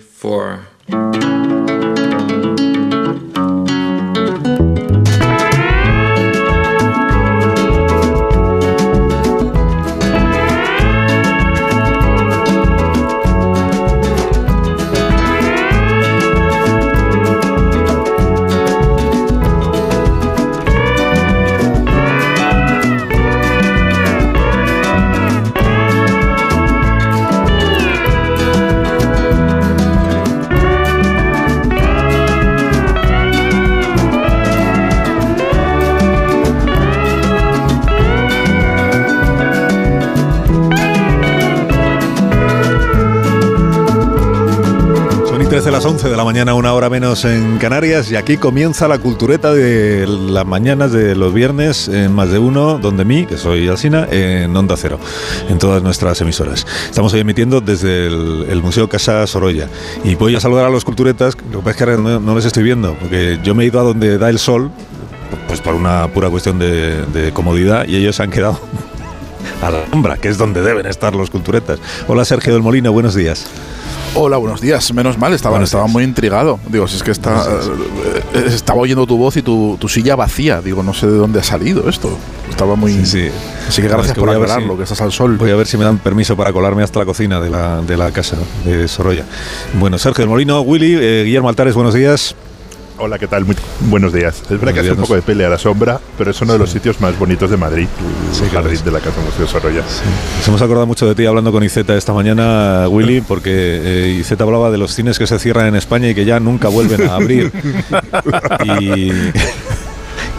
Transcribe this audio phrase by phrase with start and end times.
[0.00, 0.66] for
[46.44, 51.14] mañana, una hora menos en Canarias, y aquí comienza la cultureta de las mañanas de
[51.14, 54.98] los viernes en más de uno, donde mí, que soy Alsina, en Onda Cero,
[55.48, 56.66] en todas nuestras emisoras.
[56.84, 59.70] Estamos hoy emitiendo desde el, el Museo Casa Sorolla.
[60.04, 62.34] Y voy a saludar a los culturetas, lo que pasa es que ahora no, no
[62.34, 64.70] les estoy viendo, porque yo me he ido a donde da el sol,
[65.48, 68.60] pues por una pura cuestión de, de comodidad, y ellos se han quedado
[69.62, 71.78] a la sombra, que es donde deben estar los culturetas.
[72.06, 73.46] Hola Sergio del Molino, buenos días.
[74.16, 74.92] Hola, buenos días.
[74.94, 75.92] Menos mal, estaba, Buenos estaba días.
[75.92, 76.60] muy intrigado.
[76.68, 77.68] Digo, si es que está, Buenos
[78.34, 80.60] eh, estaba oyendo tu voz y tu, tu silla vacía.
[80.62, 82.16] Digo, no sé de dónde ha salido esto.
[82.48, 82.92] Estaba muy.
[82.92, 83.28] Sí, sí.
[83.68, 85.36] Así que gracias es que por aclararlo, si- que estás al sol.
[85.36, 87.96] Voy a ver si me dan permiso para colarme hasta la cocina de la, de
[87.96, 89.24] la casa de Sorolla.
[89.80, 92.36] Bueno, Sergio del Molino, Willy, eh, Guillermo Altares, buenos días.
[92.96, 93.44] Hola, ¿qué tal?
[93.44, 93.56] Muy
[93.90, 94.36] buenos días.
[94.42, 96.52] Es verdad Buenos que hace un poco de pelea a la sombra, pero es uno
[96.52, 97.88] de los sitios más bonitos de Madrid,
[98.28, 99.82] el Sí, jardín de la Casa Museo Sorolla.
[100.38, 104.44] Nos hemos acordado mucho de ti hablando con Izeta esta mañana, Willy, porque eh, Izeta
[104.44, 107.16] hablaba de los cines que se cierran en España y que ya nunca vuelven a
[107.16, 107.50] abrir.
[108.64, 109.10] y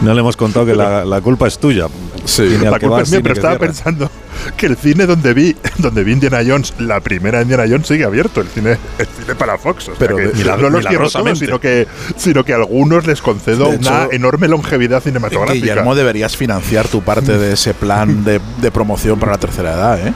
[0.00, 1.88] no le hemos contado que la, la culpa es tuya.
[2.26, 2.42] Sí.
[2.48, 3.66] Tiene La culpa va es mía, pero estaba cierra.
[3.66, 4.10] pensando
[4.56, 8.40] que el cine donde vi, donde vi Indiana Jones, la primera Indiana Jones sigue abierto,
[8.40, 9.84] el cine, el cine para Fox.
[9.84, 12.56] O sea Pero que de- milagro- no los cierro todos, sino que, sino que a
[12.56, 15.54] algunos les concedo hecho, una enorme longevidad cinematográfica.
[15.66, 20.06] Guillermo, deberías financiar tu parte de ese plan de, de promoción para la tercera edad,
[20.06, 20.12] ¿eh?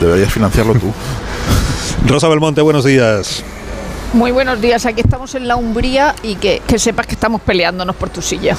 [0.00, 0.92] Deberías financiarlo tú.
[2.06, 3.42] Rosa Belmonte, buenos días.
[4.12, 7.96] Muy buenos días, aquí estamos en la Umbría y que, que sepas que estamos peleándonos
[7.96, 8.56] por tu silla.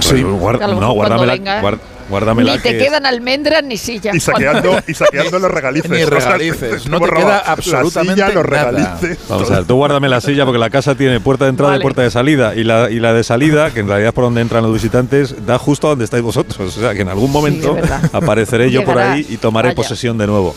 [0.00, 0.22] Sí.
[0.22, 1.78] Bueno, guar- A lo no, guárdamela, venga, guar-
[2.10, 4.14] guárdamela ni te que- quedan almendras ni sillas.
[4.14, 5.90] Y saqueando, y saqueando los regalices.
[5.90, 8.70] Ni regalices, no te queda absolutamente la silla, los nada.
[8.72, 9.18] regalices.
[9.28, 11.80] Vamos a ver, tú guárdame la silla porque la casa tiene puerta de entrada y
[11.80, 12.54] puerta de salida.
[12.54, 15.46] Y la, y la de salida, que en realidad es por donde entran los visitantes,
[15.46, 16.58] da justo a donde estáis vosotros.
[16.76, 17.76] O sea, que en algún momento
[18.12, 19.76] apareceré yo por ahí y tomaré Vaya.
[19.76, 20.54] posesión de nuevo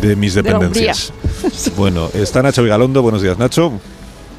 [0.00, 1.12] de mis De dependencias.
[1.76, 3.02] bueno, está Nacho Vigalondo.
[3.02, 3.72] Buenos días, Nacho.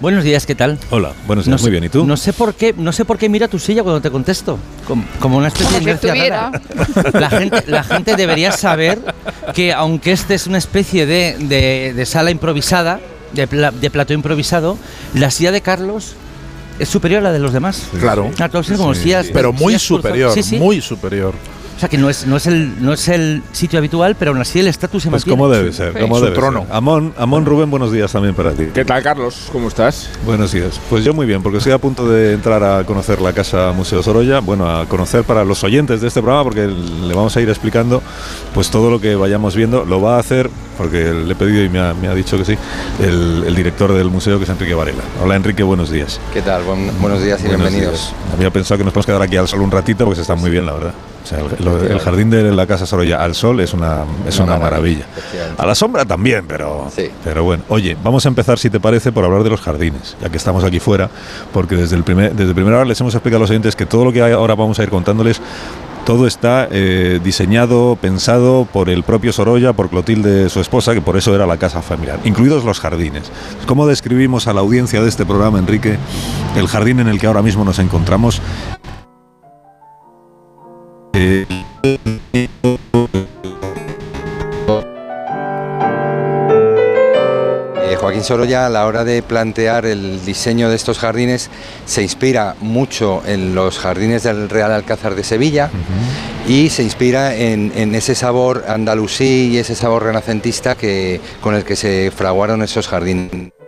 [0.02, 0.80] Buenos días, ¿qué tal?
[0.90, 1.62] Hola, buenos días.
[1.62, 2.06] sé, Muy bien, ¿y tú?
[2.06, 4.58] No sé por qué, no sé por qué mira tu silla cuando te contesto.
[4.88, 6.62] Como, como una especie Como de inercia rara.
[7.14, 9.00] La gente, la gente debería saber
[9.54, 13.00] que aunque este es una especie de, de- de sala improvisada,
[13.34, 14.78] de, pla- de plató improvisado,
[15.14, 16.16] la silla de Carlos
[16.80, 17.84] es superior a la de los demás.
[18.00, 18.32] Claro.
[18.96, 19.32] Sí, sillas- sí.
[19.34, 20.58] Pero muy superior, Sí, sí.
[20.58, 21.36] muy superior.
[21.76, 24.40] O sea que no es, no es el no es el sitio habitual, pero aún
[24.42, 25.38] así el estatus se Pues mantiene.
[25.38, 26.62] como debe ser, como debe trono.
[26.66, 26.76] ser.
[26.76, 28.66] Amón, Amón Rubén, buenos días también para ti.
[28.72, 29.50] ¿Qué tal, Carlos?
[29.52, 30.10] ¿Cómo estás?
[30.24, 30.80] Buenos días.
[30.92, 34.04] Pues yo muy bien, porque estoy a punto de entrar a conocer la Casa Museo
[34.04, 34.42] Sorolla.
[34.42, 38.04] Bueno, a conocer para los oyentes de este programa, porque le vamos a ir explicando
[38.54, 39.84] pues todo lo que vayamos viendo.
[39.84, 40.52] Lo va a hacer,
[40.82, 42.58] porque le he pedido y me ha, me ha dicho que sí,
[43.00, 45.04] el, el director del museo, que es Enrique Varela.
[45.24, 46.20] Hola Enrique, buenos días.
[46.34, 46.64] ¿Qué tal?
[46.64, 47.94] Buen- buenos días y Buenos bienvenidos.
[48.10, 48.34] días.
[48.34, 50.50] Había pensado que nos podemos quedar aquí al sol un ratito, porque se está muy
[50.50, 50.94] bien, la verdad.
[51.24, 54.64] O sea, el, jardín de la Casa Sorolla al sol es una, es una, Una
[54.64, 55.06] maravilla.
[55.56, 57.12] A la sombra también, pero, Sí.
[57.24, 57.62] pero bueno.
[57.70, 60.64] Oye, vamos a empezar, si te parece, por hablar de los jardines, ya que estamos
[60.64, 61.12] aquí fuera,
[61.54, 64.04] porque desde el primer, desde primera hora les hemos explicado a los oyentes que todo
[64.04, 65.40] lo que ahora vamos a ir contándoles,
[66.06, 71.18] todo está eh, diseñado, pensado por el propio Sorolla, por Clotilde, su esposa, que por
[71.18, 73.32] eso era la casa familiar, incluidos los jardines.
[73.66, 75.98] ¿Cómo describimos a la audiencia de este programa, Enrique,
[76.56, 78.42] el jardín en el que ahora mismo nos encontramos?
[81.14, 81.46] Eh,
[88.12, 91.50] Joaquín Sorolla a la hora de plantear el diseño de estos jardines
[91.86, 95.70] se inspira mucho en los jardines del Real Alcázar de Sevilla
[96.46, 101.64] y se inspira en, en ese sabor andalusí y ese sabor renacentista que, con el
[101.64, 103.61] que se fraguaron esos jardines.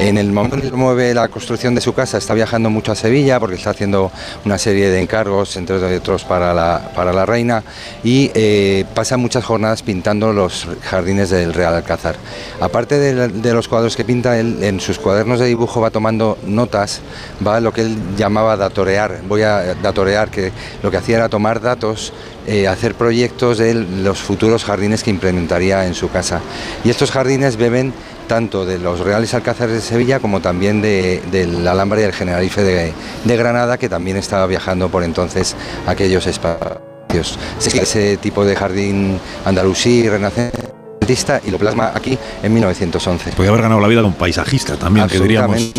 [0.00, 2.94] En el momento en que mueve la construcción de su casa, está viajando mucho a
[2.94, 4.12] Sevilla porque está haciendo
[4.44, 7.64] una serie de encargos, entre otros para la, para la reina,
[8.04, 12.14] y eh, pasa muchas jornadas pintando los jardines del Real Alcázar.
[12.60, 17.00] Aparte de los cuadros que pinta, él en sus cuadernos de dibujo va tomando notas,
[17.44, 19.22] va lo que él llamaba datorear.
[19.26, 22.12] Voy a datorear, que lo que hacía era tomar datos
[22.50, 26.40] eh, hacer proyectos de los futuros jardines que implementaría en su casa.
[26.82, 27.92] Y estos jardines beben
[28.28, 32.62] tanto de los Reales Alcázares de Sevilla como también de, del Alhambra y el Generalife
[32.62, 32.92] de,
[33.24, 37.38] de Granada, que también estaba viajando por entonces aquellos espacios.
[37.58, 43.30] Ese tipo de jardín andalusí renacentista y lo plasma aquí en 1911.
[43.30, 45.72] Podría haber ganado la vida con paisajista también, que diríamos.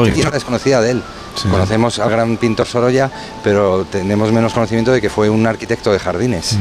[0.00, 0.12] Absolutamente.
[0.14, 0.20] hoy.
[0.20, 1.02] Es una desconocida de él.
[1.34, 1.48] Sí.
[1.48, 3.10] Conocemos al gran pintor Sorolla,
[3.44, 6.56] pero tenemos menos conocimiento de que fue un arquitecto de jardines.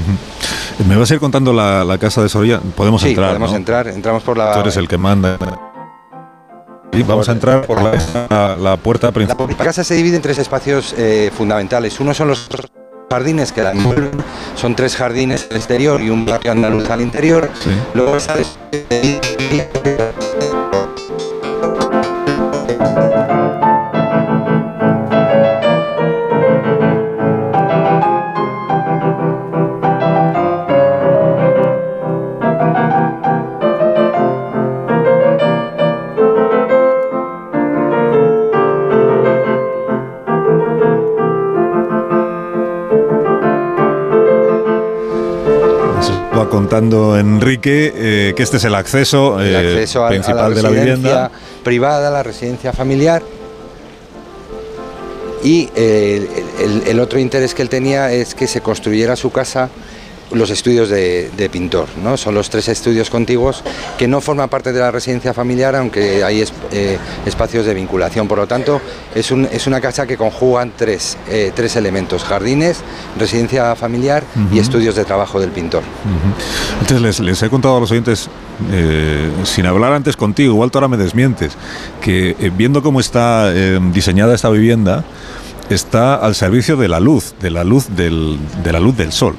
[0.88, 2.60] Me vas a ir contando la, la casa de Soria.
[2.75, 3.30] Podemos Sí, entrar.
[3.30, 3.57] podemos ¿no?
[3.57, 3.88] entrar.
[3.88, 4.54] Entramos por la.
[4.54, 5.38] Tú eres el que manda.
[6.92, 7.92] Y vamos a entrar por la,
[8.30, 9.56] la- la puerta La principal.
[9.57, 12.00] casa se divide en tres espacios eh, fundamentales.
[12.00, 12.48] Uno son los
[13.10, 14.12] jardines que la envuelven,
[14.56, 17.50] son tres jardines al exterior y un patio andaluz al interior.
[17.63, 17.69] Sí.
[17.94, 18.36] Luego está
[46.72, 50.56] contando Enrique eh, que este es el acceso, el eh, acceso a, a principal la
[50.56, 51.31] de la residencia vivienda.
[51.64, 53.24] privada, la residencia familiar.
[55.44, 56.28] Y eh,
[56.60, 59.69] el, el- el otro interés que él tenía es que se construyera su casa
[60.32, 62.18] los estudios de, de pintor, ¿no?
[62.18, 63.64] Son los tres estudios contiguos
[63.98, 68.28] que no forman parte de la residencia familiar, aunque hay es- eh, espacios de vinculación.
[68.28, 68.82] Por lo tanto,
[69.16, 72.80] es, un- es una casa que conjugan tres, eh, tres elementos: jardines,
[73.18, 75.84] residencia familiar y estudios de trabajo del pintor.
[75.84, 76.82] Ujú.
[76.82, 78.28] Entonces les, les he contado a los oyentes,
[78.72, 81.54] eh, sin hablar antes contigo, igual tú ahora me desmientes,
[82.02, 83.52] que eh, viendo cómo está
[83.94, 85.06] diseñada esta vivienda,
[85.70, 89.36] está al servicio de la luz, de la luz del, de la luz del sol.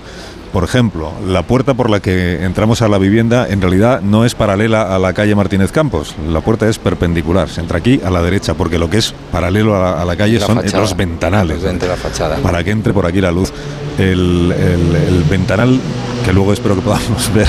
[0.52, 4.34] Por ejemplo, la puerta por la que entramos a la vivienda en realidad no es
[4.34, 8.22] paralela a la calle Martínez Campos, la puerta es perpendicular, se entra aquí a la
[8.22, 10.80] derecha, porque lo que es paralelo a la, a la calle La son fachada.
[10.82, 11.62] los ventanales.
[11.62, 12.36] La fachada.
[12.38, 13.52] Para que entre por aquí la luz.
[13.98, 15.78] El, el- el ventanal,
[16.24, 17.48] que luego espero que podamos ver,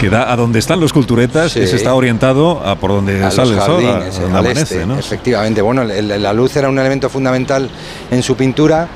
[0.00, 1.60] que da a donde están los culturetas, Sí.
[1.60, 4.62] ese está orientado a por donde a sale el sol, a jardines, donde al amanece,
[4.76, 4.96] este, ¿no?
[4.98, 7.68] Efectivamente, bueno, el- la luz era un elemento fundamental
[8.10, 8.86] en su pintura,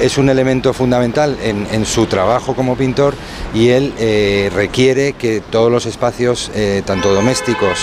[0.00, 3.14] es un elemento fundamental en, en su trabajo como pintor
[3.54, 7.78] y él eh, requiere que todos los espacios, eh, tanto domésticos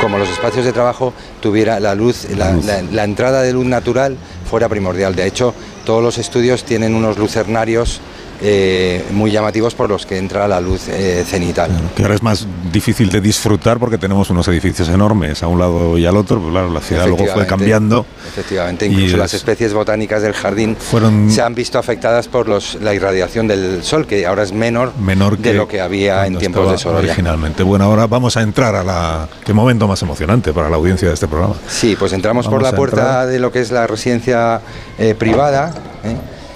[0.00, 2.64] como los espacios de trabajo, tuviera la luz, la, luz.
[2.64, 4.16] la- la entrada de luz natural
[4.48, 5.14] fuera primordial.
[5.14, 8.00] De hecho, todos los estudios tienen unos lucernarios
[8.42, 11.70] eh, muy llamativos por los que entra la luz eh, cenital.
[11.70, 15.58] Claro, que ahora es más difícil de disfrutar porque tenemos unos edificios enormes a un
[15.58, 18.06] lado y al otro, pero claro, la ciudad luego fue cambiando.
[18.28, 22.78] Efectivamente, y incluso las especies botánicas del jardín Fueron se han visto afectadas por los,
[22.80, 26.38] la irradiación del sol, que ahora es menor, menor que de lo que había en
[26.38, 27.08] tiempos de Sorolla.
[27.08, 27.62] Originalmente.
[27.62, 29.28] Bueno, ahora vamos a entrar a la.
[29.44, 31.54] Qué momento más emocionante para la audiencia de este programa.
[31.68, 33.26] Sí, pues entramos por la puerta entrar.
[33.28, 34.60] de lo que es la residencia
[34.98, 35.74] eh, privada.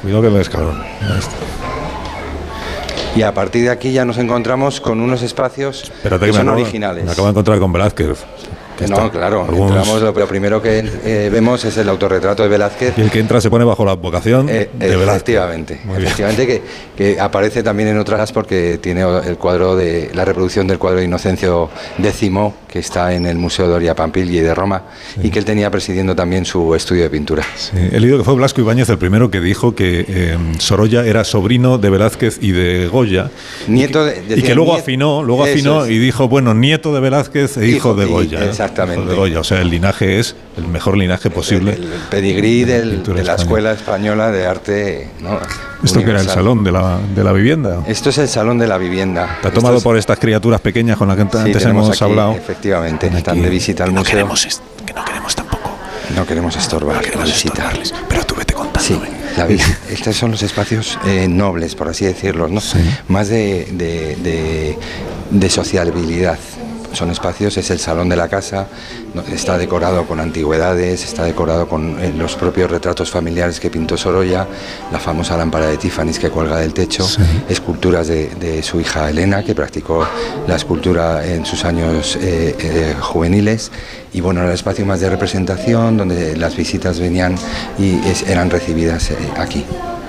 [0.02, 0.82] Cuidado que el escalón.
[3.18, 6.48] Y a partir de aquí ya nos encontramos con unos espacios Espérate que me son
[6.50, 7.04] acabo- originales.
[7.04, 8.18] Me acabo de encontrar con Velázquez.
[8.78, 9.10] Que no, está.
[9.10, 12.94] claro, Algunos- entramos, lo, lo primero que eh, vemos es el autorretrato de Velázquez.
[12.96, 15.08] Y el que entra se pone bajo la advocación Eh, de Velázquez.
[15.16, 16.02] efectivamente, bien.
[16.04, 16.62] efectivamente que,
[16.96, 21.04] que aparece también en otras porque tiene el cuadro de la reproducción del cuadro de
[21.06, 21.68] Inocencio
[22.02, 22.30] X
[22.68, 24.82] que está en el Museo Doria Pampigli de Roma
[25.22, 27.42] y que él tenía presidiendo también su estudio de pintura.
[27.56, 31.24] Sí, he leído que fue Blasco Ibáñez el primero que dijo que eh, Sorolla era
[31.24, 33.30] sobrino de Velázquez y de Goya.
[33.66, 35.90] Nieto y de- que, y que luego afinó, luego afinó es.
[35.92, 38.44] y dijo, bueno, nieto de Velázquez e hijo, Hijo, de y- Goya.
[38.68, 39.02] Exactamente.
[39.02, 41.72] Hijo de Goya, o sea, el linaje es el mejor linaje posible.
[41.74, 43.42] El, el pedigrí de la del- pintura de la española.
[43.42, 45.08] Escuela Española de Arte.
[45.20, 45.38] ¿no?
[45.84, 47.82] ¿Esto que era el salón de la, de la vivienda?
[47.86, 49.34] Esto es el salón de la vivienda.
[49.36, 52.04] Está tomado Esto es- por estas criaturas pequeñas con las que Sí, antes hemos aquí,
[52.04, 52.32] hablado.
[52.32, 54.46] Efectivamente, Están de visita al Que no queremos
[54.86, 55.70] que no queremos tampoco.
[56.16, 57.94] No queremos estorbar No queremos estorbarles.
[58.08, 58.80] Pero tú vete contando.
[58.80, 58.98] Sí,
[59.36, 59.46] la
[59.92, 62.60] estos son los espacios eh, nobles, por así decirlo, ¿no?
[62.60, 62.78] Sí.
[63.08, 64.78] Más de, de, de-
[65.30, 66.38] de sociabilidad.
[66.92, 68.66] Son espacios, es el salón de la casa,
[69.32, 74.46] está decorado con antigüedades, está decorado con eh, los propios retratos familiares que pintó Sorolla,
[74.90, 77.20] la famosa lámpara de Tiffany's que cuelga del techo, Sí.
[77.48, 80.06] esculturas de, de su hija Elena, que practicó
[80.46, 83.70] la escultura en sus años eh, eh, juveniles,
[84.12, 87.36] y bueno, era el espacio más de representación, donde las visitas venían
[87.78, 89.64] y es- eran recibidas eh, aquí.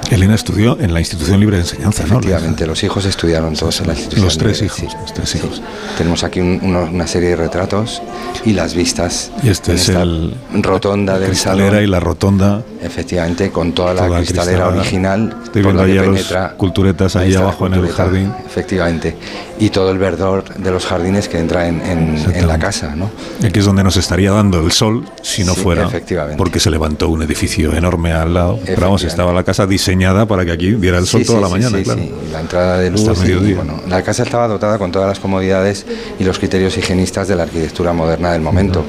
[0.10, 2.16] Elena estudió en la institución libre de enseñanza, ¿no?
[2.20, 4.25] Efectivamente, los hijos estudiaron todos en la institución.
[4.25, 4.98] Los tres libre, hijos, sí.
[5.01, 5.62] los tres hijos.
[5.98, 8.01] Tenemos aquí un- uno- una serie de retratos
[8.44, 9.32] y las vistas.
[9.44, 11.84] Y este es el rotonda la del cristalera salón.
[11.84, 12.63] y la rotonda.
[12.82, 14.80] Efectivamente, con toda la toda cristalera cristalada.
[14.82, 15.38] original.
[15.44, 18.34] Estoy viendo la ahí a los culturetas ahí la abajo en el jardín.
[18.46, 19.16] Efectivamente.
[19.60, 23.12] Y todo el verdor de los jardines que entra en, en- en la casa, ¿no?
[23.46, 26.38] Aquí es donde nos estaría dando el sol si no Sí, fuera efectivamente.
[26.38, 28.58] porque se levantó un edificio enorme al lado.
[28.66, 31.44] Pero vamos, estaba la casa diseñada para que aquí diera el sol Sí, toda sí,
[31.44, 32.00] la mañana, sí, claro.
[32.01, 32.12] sí.
[32.27, 33.20] Y La entrada de Hasta luz.
[33.20, 33.56] y, mediodía.
[33.58, 35.86] bueno, la casa estaba dotada con todas las comodidades
[36.20, 38.84] y los criterios higienistas de la arquitectura moderna del momento.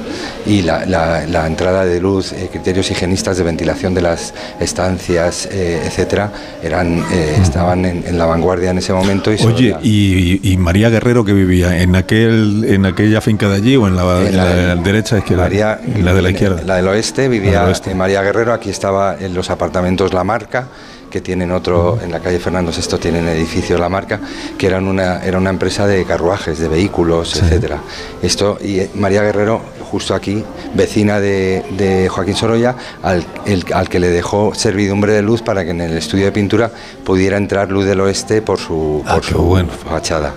[0.46, 5.48] Y la, la- la entrada de luz, eh, criterios higienistas de ventilación de las estancias,
[5.50, 6.30] eh, etcétera,
[6.62, 9.32] eran, eh, estaban en, en la vanguardia en ese momento.
[9.32, 13.56] Y Oye, la- y, y María Guerrero que vivía en aquel en aquella finca de
[13.56, 16.62] allí o en la, en la derecha izquierda, María- en la de la izquierda.
[16.64, 17.90] La del oeste vivía del oeste.
[17.90, 20.68] eh, María Guerrero, aquí estaba en los apartamentos La Marca,
[21.10, 24.20] que tienen otro, en la calle Fernando VI tienen edificios La Marca,
[24.56, 27.78] que eran una, era una empresa de carruajes, de vehículos, etcétera.
[28.22, 33.88] Esto, y eh, María Guerrero, justo aquí, vecina de, de Joaquín Sorolla, al, el- al
[33.88, 36.70] que le dejó servidumbre de luz para que en el estudio de pintura
[37.04, 39.68] pudiera entrar luz del oeste por su, Ah, por su bueno.
[39.72, 40.32] fachada.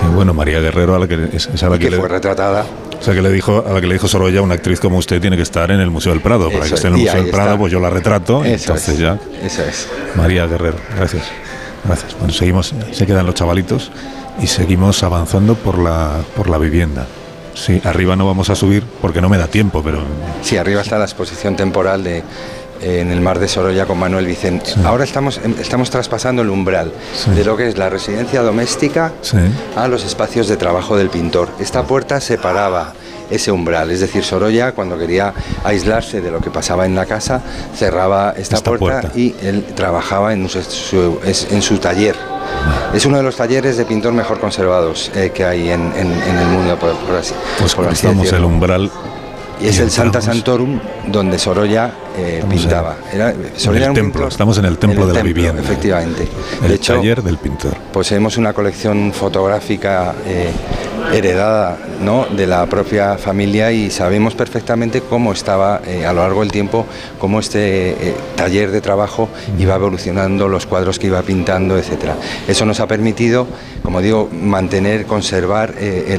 [0.00, 1.98] Qué bueno, María Guerrero a la que es, es a la Y que, que le,
[1.98, 2.64] fue retratada
[2.98, 5.20] o sea, que le dijo a la que le dijo Sorolla, una actriz como usted
[5.20, 7.22] tiene que estar en el Museo del Prado, para Eso que esté en el Museo
[7.22, 7.58] del Prado, está.
[7.58, 9.88] pues yo la retrato, Eso entonces es, ya Eso es.
[10.14, 11.24] María Guerrero, gracias.
[11.84, 12.16] Gracias.
[12.18, 13.92] Bueno, seguimos, se quedan los chavalitos
[14.42, 17.06] y seguimos avanzando por la por la vivienda.
[17.54, 20.00] Sí, arriba no vamos a subir porque no me da tiempo, pero
[20.42, 22.22] Sí, arriba está la exposición temporal de
[22.80, 24.72] en el mar de Sorolla con Manuel Vicente.
[24.84, 27.30] Ahora estamos, estamos traspasando el umbral Sí.
[27.30, 29.38] de lo que es la residencia doméstica Sí.
[29.76, 31.48] a los espacios de trabajo del pintor.
[31.60, 32.92] Esta puerta separaba
[33.30, 35.32] ese umbral, es decir, Sorolla cuando quería
[35.64, 37.40] aislarse de lo que pasaba en la casa
[37.74, 39.18] cerraba esta, Esta puerta, puerta.
[39.18, 42.14] y él trabajaba en su, en taller.
[42.94, 46.38] Es uno de los talleres de pintor mejor conservados eh, que hay en, en- en
[46.38, 48.90] el mundo, por, por así, pues por así el umbral.
[49.60, 52.96] Y es el Santa Santorum donde Sorolla eh, pintaba.
[53.12, 55.62] Era, Sorolla el templo, pintor- estamos en el templo de la vivienda.
[55.62, 56.28] Efectivamente.
[56.62, 57.74] El de hecho, taller del pintor.
[57.92, 60.50] poseemos una colección fotográfica eh,
[61.12, 62.26] heredada ¿no?
[62.26, 66.86] de la propia familia y sabemos perfectamente cómo estaba eh, a lo largo del tiempo,
[67.18, 72.16] cómo este eh, taller de trabajo iba evolucionando, los cuadros que iba pintando, etcétera.
[72.48, 73.46] Eso nos ha permitido,
[73.82, 76.18] como digo, mantener, conservar eh,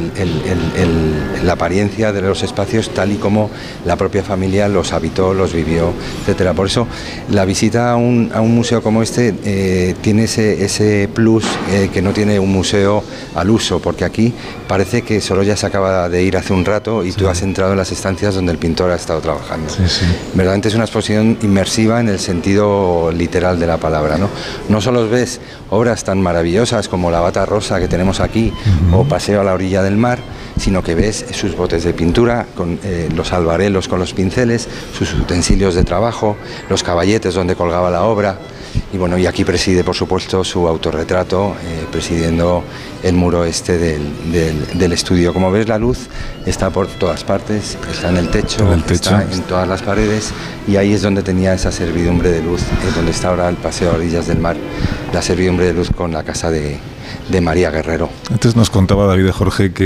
[1.44, 3.50] la apariencia de los espacios tal y como
[3.86, 5.92] la propia familia los habitó, los vivió,
[6.22, 6.54] etcétera.
[6.54, 6.88] Por eso
[7.30, 11.46] la visita a un, a un museo como este tiene ese, ese plus
[11.94, 13.04] que no tiene un museo
[13.36, 14.34] al uso, porque aquí
[14.78, 17.80] parece que Sorolla se acaba de ir hace un rato y tú has entrado en
[17.80, 19.72] las estancias donde el pintor ha estado trabajando.
[19.72, 20.06] Sí, sí.
[20.36, 24.20] Verdaderamente es una exposición inmersiva en el sentido literal de la palabra.
[24.20, 24.30] No,
[24.70, 25.42] no solo ves
[25.72, 28.54] obras tan maravillosas como la bata rosa que tenemos aquí
[28.94, 30.20] o Paseo a la orilla del mar,
[30.60, 35.12] sino que ves sus botes de pintura, con eh, los albarelos con los pinceles, sus
[35.16, 36.38] utensilios de trabajo,
[36.70, 38.38] los caballetes donde colgaba la obra.
[38.94, 42.64] Y bueno, y aquí preside, por supuesto, su autorretrato, eh, presidiendo
[43.04, 45.34] el muro este del, del- del estudio.
[45.34, 46.08] Como ves, la luz
[46.46, 49.18] está por todas partes, está en el techo, En el techo.
[49.18, 50.32] está en todas las paredes,
[50.68, 53.92] y ahí es donde tenía esa servidumbre de luz, eh, donde está ahora el paseo
[53.92, 54.56] a orillas del mar,
[55.14, 56.78] la servidumbre de luz con la casa de,
[57.30, 58.10] de María Guerrero.
[58.32, 59.86] Antes nos contaba David Jorge que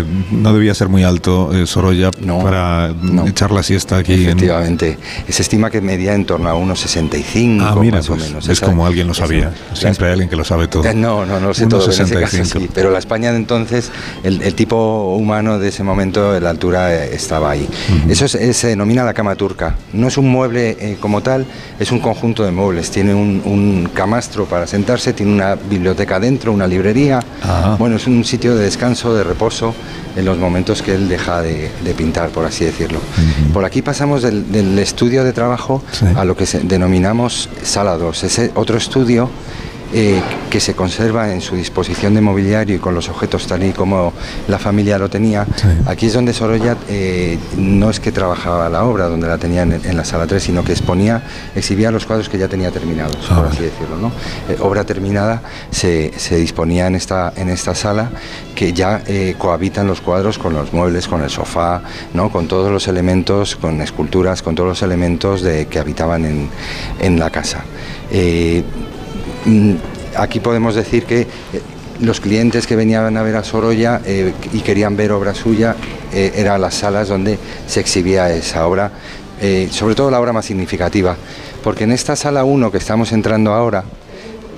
[0.00, 3.26] eh, no debía ser muy alto eh, Sorolla No, para no.
[3.26, 4.98] echar la siesta aquí en, Efectivamente,
[5.28, 8.44] se estima que medía en torno a unos 65 Ah, mira, más pues, o menos.
[8.44, 9.52] es Esa- como alguien lo sabía.
[9.70, 10.82] la- Siempre hay alguien que lo sabe todo.
[10.94, 11.84] No, no, no lo sé todo.
[11.84, 12.58] En ese caso 65.
[12.60, 13.90] sí, pero la España de entonces,
[14.22, 17.68] el, el tipo humano de ese momento, la altura eh, estaba ahí.
[18.08, 19.74] Eso es- es- se denomina la cama turca.
[19.92, 21.46] No es un mueble eh, como tal,
[21.78, 22.90] es un conjunto de muebles.
[22.90, 27.20] Tiene un, un camastro para sentarse, tiene una biblioteca dentro, una librería.
[27.42, 27.76] Ajá.
[27.78, 29.74] Bueno, es un sitio de descanso, de reposo
[30.16, 33.00] en los momentos que él deja de, de pintar, por así decirlo.
[33.52, 36.06] Por aquí pasamos del, del estudio de trabajo Sí.
[36.16, 38.24] a lo que denominamos sala 2.
[38.24, 39.28] Ese otro estudio
[39.94, 40.20] eh,
[40.50, 44.12] que se conserva en su disposición de mobiliario y con los objetos tal y como
[44.48, 45.46] la familia lo tenía.
[45.56, 45.68] Sí.
[45.86, 49.72] Aquí es donde Sorolla eh, no es que trabajaba la obra, donde la tenía en,
[49.72, 51.22] en la sala 3, sino que exponía,
[51.54, 53.48] exhibía los cuadros que ya tenía terminados, Ah, por vale.
[53.50, 53.96] así decirlo.
[53.96, 54.08] ¿no?
[54.48, 58.10] Eh, obra terminada se, se disponía en esta, en esta sala
[58.54, 59.02] que ya
[59.38, 61.82] cohabitan los cuadros con los muebles, con el sofá,
[62.14, 62.30] ¿no?
[62.30, 66.48] con todos los elementos, con esculturas, con todos los elementos de, que habitaban en,
[67.00, 67.64] en la casa.
[68.10, 68.62] Eh,
[70.16, 71.26] Aquí podemos decir que eh,
[72.00, 75.76] los clientes que venían a ver a Sorolla eh, y querían ver obra suya
[76.12, 78.90] eh, eran las salas donde se exhibía esa obra,
[79.40, 81.16] eh, sobre todo la obra más significativa,
[81.62, 83.84] porque en esta sala 1 que estamos entrando ahora,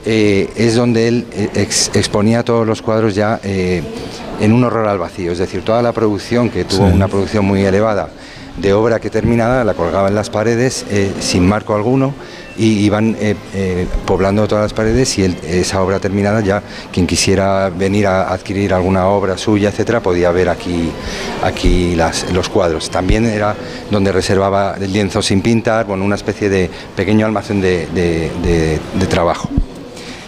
[0.08, 1.26] es donde él
[1.56, 5.90] ex- exponía todos los cuadros ya en un horror al vacío, es decir, toda la
[5.90, 6.94] producción, que tuvo Sí.
[6.94, 8.10] una producción muy elevada
[8.56, 10.84] de obra que terminada, la colgaba en las paredes
[11.18, 12.14] sin marco alguno
[12.58, 17.68] y iban eh, eh, poblando todas las paredes y esa obra terminada ya quien quisiera
[17.70, 20.90] venir a adquirir alguna obra suya, etcétera, podía ver aquí,
[21.42, 22.90] aquí las- los cuadros.
[22.90, 23.54] También era
[23.90, 28.80] donde reservaba el lienzo sin pintar, bueno, una especie de pequeño almacén de- de- de-
[28.94, 29.48] de trabajo.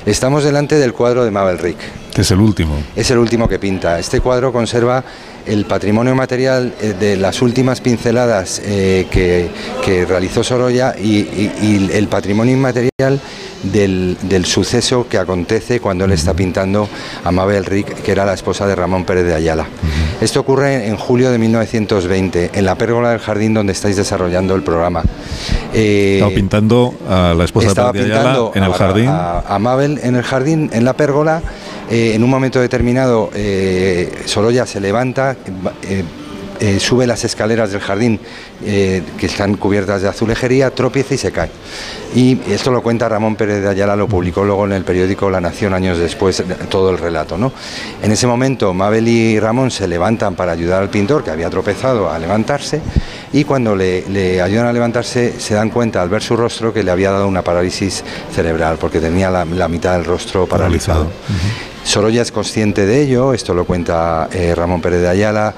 [0.07, 1.77] Estamos delante del cuadro de Mabel Rick.
[2.17, 2.75] Es el último.
[2.97, 3.99] Es el último que pinta.
[3.99, 5.05] Este cuadro conserva
[5.49, 9.49] el patrimonio material eh, de las últimas pinceladas eh, que,
[9.85, 13.21] que realizó Sorolla y, y- y el patrimonio inmaterial
[13.63, 16.89] del, del suceso que acontece cuando él está pintando
[17.25, 19.67] a Mabel Rick, que era la esposa de Ramón Pérez de Ayala.
[20.21, 24.63] Esto ocurre en julio de 1920, en la pérgola del jardín donde estáis desarrollando el
[24.63, 25.03] programa.
[25.75, 29.09] Eh, Estaba pintando a la esposa de Pérez de Ayala pintando en el a- jardín.
[29.09, 31.43] A, a Mabel en el jardín, en la pérgola.
[31.91, 35.37] Eh, en un momento determinado, eh, Sorolla se levanta,
[35.83, 36.05] eh,
[36.61, 38.19] eh, sube las escaleras del jardín
[38.61, 41.49] que están cubiertas de azulejería, tropieza y se cae.
[42.17, 45.41] Y esto lo cuenta Ramón Pérez de Ayala, lo publicó luego en el periódico La
[45.41, 47.39] Nación años después, todo el relato.
[47.39, 47.53] ¿no?
[48.03, 52.11] En ese momento, Mabel y Ramón se levantan para ayudar al pintor, que había tropezado,
[52.11, 52.81] a levantarse,
[53.33, 56.91] y cuando le, ayudan a levantarse, se dan cuenta al ver su rostro que le
[56.91, 58.03] había dado una parálisis
[58.35, 61.09] cerebral, porque tenía la mitad del rostro paralizado.
[61.89, 65.55] Sorolla es consciente de ello, esto lo cuenta eh, Ramón Pérez de Ayala.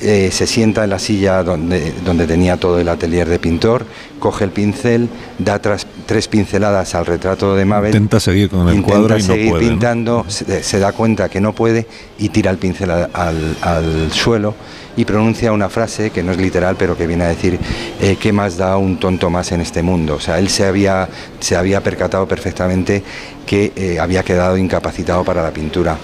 [0.00, 3.84] eh, se sienta en la silla donde, donde tenía todo el atelier de pintor,
[4.18, 7.90] coge el pincel, da tras- tres pinceladas al retrato de Mabel.
[7.94, 11.40] Intenta seguir con el intenta cuadro y no seguir pintando, se, se da cuenta que
[11.40, 11.86] no puede
[12.18, 14.54] y tira el pincel al, al- al suelo
[14.96, 17.58] y pronuncia una frase que no es literal, pero que viene a decir,
[18.00, 20.14] eh, ¿qué más da un tonto más en este mundo?
[20.14, 21.08] O sea, él se había,
[21.40, 23.02] se había percatado perfectamente
[23.46, 25.96] que eh, había quedado incapacitado para la pintura.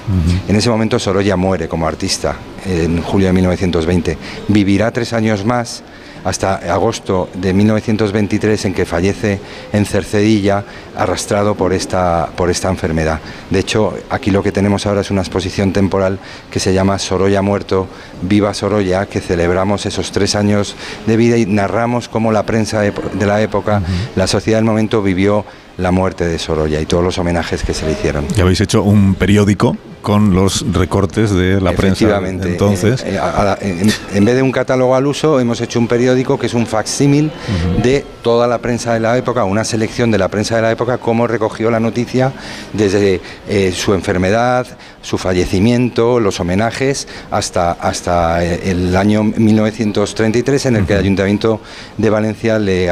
[0.47, 4.18] En ese momento Sorolla muere como artista, en julio de 1920.
[4.49, 5.82] Vivirá tres años más
[6.25, 9.41] hasta agosto de 1923 en que fallece
[9.73, 10.65] en Cercedilla
[10.97, 13.21] arrastrado por esta, por esta enfermedad.
[13.50, 16.19] De hecho, aquí lo que tenemos ahora es una exposición temporal
[16.50, 17.87] que se llama Sorolla muerto,
[18.23, 23.27] viva Sorolla, que celebramos esos tres años de vida y narramos cómo la prensa de
[23.27, 23.83] la época,
[24.17, 25.44] la sociedad del momento vivió
[25.81, 28.27] la muerte de Sorolla y todos los homenajes que se le hicieron.
[28.37, 32.05] Y habéis hecho un periódico con los recortes de la prensa.
[32.07, 32.49] Efectivamente.
[32.49, 35.79] Entonces, Eh, eh, a- a- en, en vez de un catálogo al uso, hemos hecho
[35.79, 37.31] un periódico que es un facsímil
[37.83, 40.97] de toda la prensa de la época, una selección de la prensa de la época,
[40.97, 42.33] cómo recogió la noticia
[42.73, 44.66] desde eh, su enfermedad,
[45.03, 51.61] su fallecimiento, los homenajes, hasta, hasta el año 1933, en el que el Ayuntamiento
[51.99, 52.88] de Valencia le,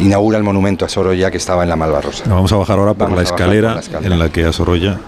[0.00, 2.24] inaugura el monumento a Sorolla que estaba en la Malvarrosa.
[2.28, 4.14] vamos a bajar ahora por, Vamos la a bajar por escalera, la escalera.
[4.14, 4.98] en la que a Sorolla,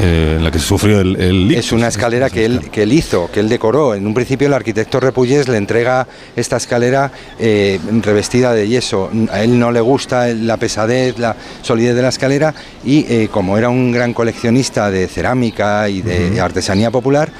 [0.00, 1.52] eh, en la que se sufrió el.
[1.54, 3.94] Es una escalera que él, que él hizo, que él decoró.
[3.94, 6.06] En un principio el arquitecto Repullés le entrega
[6.36, 9.10] esta escalera eh, revestida de yeso.
[9.30, 13.58] A él no le gusta la pesadez, la solidez de la escalera y eh, como
[13.58, 17.30] era un gran coleccionista de cerámica y de artesanía popular,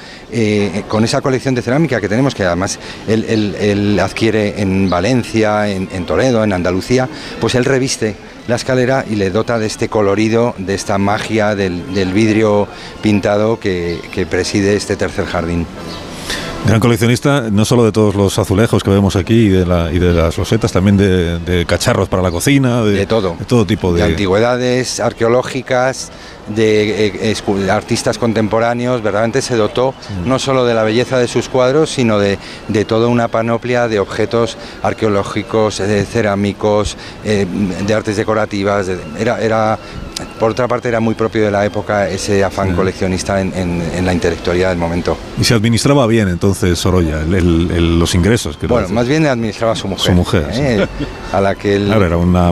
[0.87, 5.67] con esa colección de cerámica que tenemos, que además él, él- él adquiere en Valencia,
[5.69, 7.07] en, en Toledo, en Andalucía,
[7.39, 8.15] pues él reviste
[8.49, 11.83] la escalera y le dota de este colorido, de esta magia del,
[12.13, 12.67] vidrio
[13.01, 15.65] pintado que preside este tercer jardín.
[16.65, 19.97] Gran coleccionista, no solo de todos los azulejos que vemos aquí y de, la, y
[19.97, 23.35] de las rosetas, también de, de cacharros para la cocina, de, De todo.
[23.39, 24.05] de todo tipo de de...
[24.09, 26.11] antigüedades arqueológicas,
[26.55, 29.95] de, eh, de artistas contemporáneos, verdaderamente se dotó
[30.25, 33.99] no solo de la belleza de sus cuadros, sino de, de toda una panoplia de
[33.99, 37.47] objetos arqueológicos, eh, de cerámicos, eh,
[37.87, 38.85] de artes decorativas.
[38.85, 39.79] de- era, era,
[40.39, 44.05] por otra parte, era muy propio de la época ese afán coleccionista en, en- en
[44.05, 45.17] la intelectualidad del momento.
[45.39, 48.57] Y se administraba bien entonces Sorolla, el- el- el- los ingresos.
[48.57, 50.05] quiero Bueno, más bien administraba a su mujer.
[50.05, 50.87] Su mujer, ¿eh?
[51.33, 51.85] A la que él...
[51.85, 52.51] Claro, era una,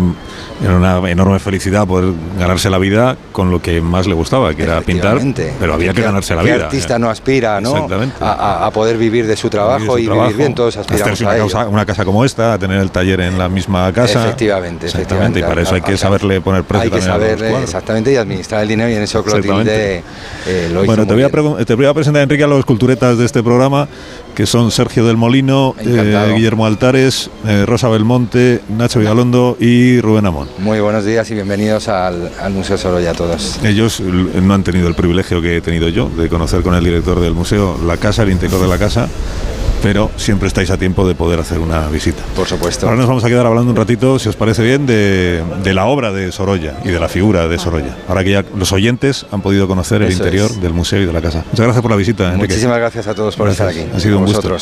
[0.63, 4.63] era una enorme felicidad poder ganarse la vida con lo que más le gustaba, que
[4.63, 5.53] era pintar, Efectivamente.
[5.59, 6.65] pero había que ¿Qué- ganarse la qué vida.
[6.65, 7.71] artista no aspira ¿no?
[7.71, 8.15] Exactamente.
[8.19, 11.01] A, a- a poder vivir de su trabajo su y trabajo, vivir bien, todos aspiramos
[11.07, 11.49] hacerse a una, ello.
[11.49, 14.25] causa- una casa como esta, a tener el taller en la misma casa.
[14.25, 17.11] Efectivamente, Exactamente, y para eso hay que A- a- saberle poner precio Hay que también
[17.11, 17.69] a los saberle, cuadros.
[17.77, 20.03] Exactamente, y administrar el dinero, y en eso Clotilde
[20.47, 23.17] eh, lo hizo Bueno, te voy, a te voy a presentar, Enrique, a los culturetas
[23.17, 23.87] de este programa,
[24.35, 30.25] que son Sergio del Molino, eh, Guillermo Altares, eh, Rosa Belmonte, Nacho Vigalondo y Rubén
[30.25, 30.47] Amón.
[30.59, 33.59] Muy buenos días y bienvenidos al, al Museo Sorolla a todos.
[33.63, 36.83] Ellos l- no han tenido el privilegio que he tenido yo de conocer con el
[36.83, 39.07] director del museo la casa, el interior de la casa,
[39.81, 42.21] pero siempre estáis a tiempo de poder hacer una visita.
[42.35, 42.85] Por supuesto.
[42.87, 45.85] Ahora nos vamos a quedar hablando un ratito, si os parece bien, de, de la
[45.85, 47.95] obra de Sorolla y de la figura de Sorolla.
[48.07, 50.61] Ahora que ya los oyentes han podido conocer el Eso interior es.
[50.61, 51.43] del museo y de la casa.
[51.51, 52.47] Muchas gracias por la visita, Enrique.
[52.53, 53.69] Muchísimas gracias a todos por Gracias.
[53.69, 53.91] estar aquí.
[53.95, 54.57] Ha sido un gusto.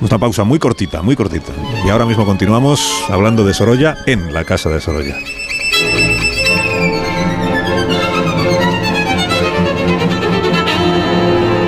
[0.00, 1.52] Una pausa muy cortita, muy cortita.
[1.86, 5.16] Y ahora mismo continuamos hablando de Sorolla en la casa de Sorolla.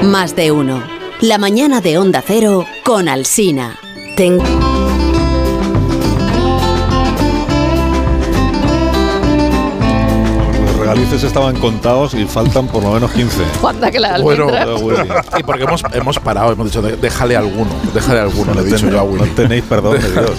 [0.05, 0.83] Más de uno.
[1.23, 3.79] La mañana de Onda Cero con Alsina.
[4.17, 4.41] Ten-
[10.67, 13.43] Los regalices estaban contados y faltan por lo menos 15.
[13.67, 14.47] Anda que la Bueno,
[15.39, 18.77] y porque hemos, hemos parado, hemos dicho, "De- déjale alguno, déjale alguno, le he dicho
[18.79, 19.31] tenéis, yo a no Willy.
[19.31, 20.31] tenéis perdón de Dios.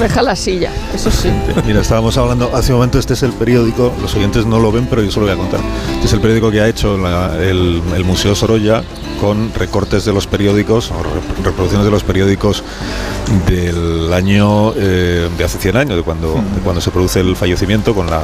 [0.00, 1.28] Dejar la silla, eso sí.
[1.66, 4.86] Mira, estábamos hablando hace un momento, este es el periódico, los oyentes no lo ven,
[4.88, 5.60] pero yo se lo voy a contar.
[5.94, 8.82] Este es el periódico que ha hecho la- el, el Museo Sorolla
[9.20, 12.62] con recortes de los periódicos, o re- reproducciones de los periódicos
[13.46, 17.94] del año eh, de hace 100 años, de cuando, de cuando se produce el fallecimiento,
[17.94, 18.22] con la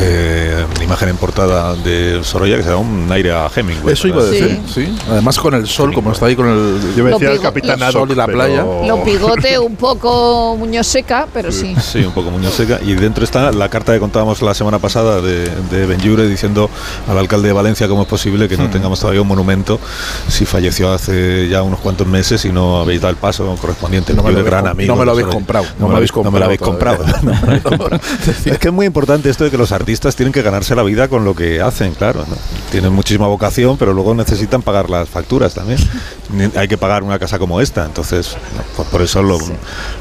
[0.00, 3.92] eh, imagen en portada de Sorolla, que se da un aire a Hemingway.
[3.92, 4.96] Eso iba a decir, sí.
[5.10, 6.94] Además con el sol, como está ahí con el...
[6.96, 8.64] Yo me Lo decía el capitán lo- Sol y la pero- playa.
[8.86, 11.74] Los bigotes un poco muñoz seca, pero sí.
[11.82, 12.80] Sí, un poco muñoz seca.
[12.82, 16.70] Y dentro está la carta que contábamos la semana pasada de, de Benjure diciendo
[17.08, 19.78] al alcalde de Valencia cómo es posible que no tengamos todavía un monumento
[20.28, 24.14] si falleció hace ya unos cuantos meses y no habéis dado el paso correspondiente.
[24.14, 26.30] No me lo gran amigo no me lo habéis comprado, No, me lo habéis, no
[26.30, 27.04] me lo habéis comprado.
[28.44, 31.08] es que es muy importante esto de que los artistas tienen que ganarse la vida
[31.08, 32.24] con lo que hacen, claro.
[32.28, 32.36] ¿no?
[32.70, 35.78] Tienen muchísima vocación, pero luego necesitan pagar las facturas también.
[36.56, 38.36] Hay que pagar una casa como esta, entonces
[38.76, 39.38] pues por eso lo,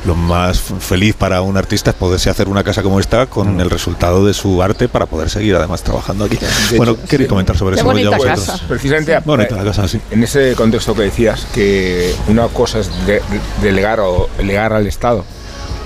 [0.05, 3.69] lo más feliz para un artista es poderse hacer una casa como esta con el
[3.69, 6.39] resultado de su arte para poder seguir además trabajando aquí.
[6.77, 8.57] Bueno, queréis comentar sobre Qué eso bonita casa.
[8.67, 9.99] Precisamente Bonita eh, la casa, sí.
[10.11, 13.21] en ese contexto que decías, que una cosa es de-
[13.61, 15.25] delegar o delegar al Estado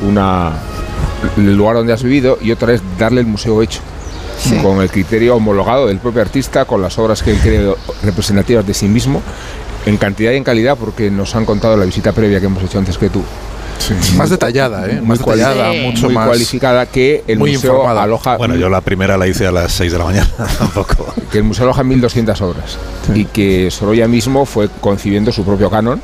[0.04, 0.52] una,
[1.36, 3.80] el lugar donde has vivido y otra es darle el museo hecho.
[4.62, 7.73] Con el criterio homologado del propio artista, con las obras que él cree
[8.04, 9.23] representativas de sí mismo,
[9.88, 12.78] en cantidad y en calidad, porque nos han contado la visita previa que hemos hecho
[12.78, 13.23] antes que tú.
[14.17, 15.00] Más detallada, ¿eh?
[15.02, 15.80] Más detallada, Sí.
[15.80, 16.28] mucho muy más...
[16.28, 18.04] cualificada que el muy museo informada.
[18.04, 21.13] aloja Bueno, yo la primera la hice a las 6 de la mañana, tampoco.
[21.32, 22.78] que el museo aloja 1.200 obras
[23.13, 26.02] y que Sorolla mismo fue concibiendo su propio canon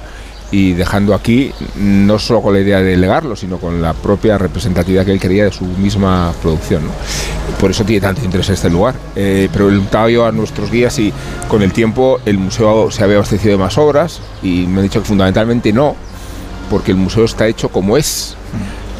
[0.53, 5.03] y dejando aquí no solo con la idea de legarlo, sino con la propia representatividad
[5.03, 6.83] que él quería de su misma producción.
[7.59, 8.93] Por eso tiene tanto interés este lugar.
[9.15, 11.11] Eh, preguntaba yo a nuestros guías si
[11.47, 15.01] con el tiempo el museo se había abastecido de más obras y me han dicho
[15.01, 15.95] que fundamentalmente no,
[16.69, 18.35] porque el museo está hecho como es.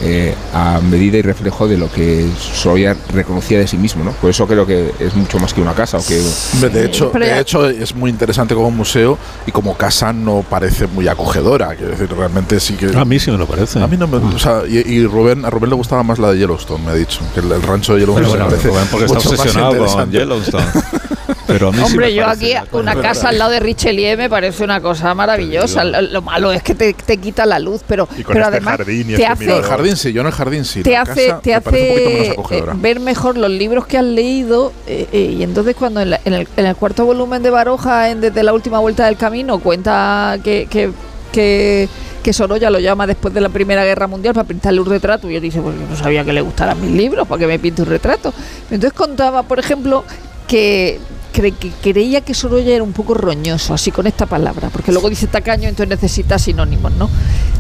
[0.06, 4.12] Eh, a medida y reflejo de lo que Sorolla reconocía de sí mismo, ¿no?
[4.12, 6.22] Por eso creo que es mucho más que una casa o que
[6.70, 11.76] De hecho, de es muy interesante como museo y como casa no parece muy acogedora.
[11.76, 12.88] Quiero decir, realmente sí que.
[12.98, 13.82] A mí sí me lo parece.
[13.82, 14.18] A mí no me.
[14.18, 16.96] O sea, y, y Rubén, a Rubén le gustaba más la de Yellowstone, me ha
[16.96, 17.22] dicho.
[17.34, 20.12] Que el, el rancho de Yellowstone Pero bueno, me parece Rubén, porque está obsesionado con.
[20.12, 20.66] Yellowstone.
[21.46, 24.64] Pero a mí sí Hombre, yo aquí una casa al lado de Richelieu me parece
[24.64, 25.84] una cosa maravillosa.
[25.84, 28.58] Lo, lo malo es que te, te quita la luz, pero, Y con pero este
[28.58, 29.78] además jardín y te este hace, No, el mirador.
[29.78, 30.84] jardín sí, yo en el jardín sí.
[30.84, 32.72] te la hace, casa te hace acogedora.
[32.74, 36.22] eh, ver mejor los libros que has leído eh, eh, y entonces cuando en, la-
[36.24, 39.60] en el, en el cuarto volumen de Baroja, en Desde la última vuelta del camino,
[39.60, 40.92] cuenta que, que,
[41.34, 41.90] que,
[42.24, 45.36] que Sorolla lo llama después de la Primera Guerra Mundial para pintarle un retrato y
[45.36, 47.82] él dice, pues yo no sabía que le gustaran mis libros, para que me pinte
[47.82, 48.34] un retrato.
[48.72, 50.06] Entonces contaba, por ejemplo,
[50.48, 51.00] que,
[51.34, 55.28] que creía que Sorolla era un poco roñoso, así con esta palabra, porque luego dice
[55.28, 57.10] tacaño, entonces necesita sinónimos, ¿no?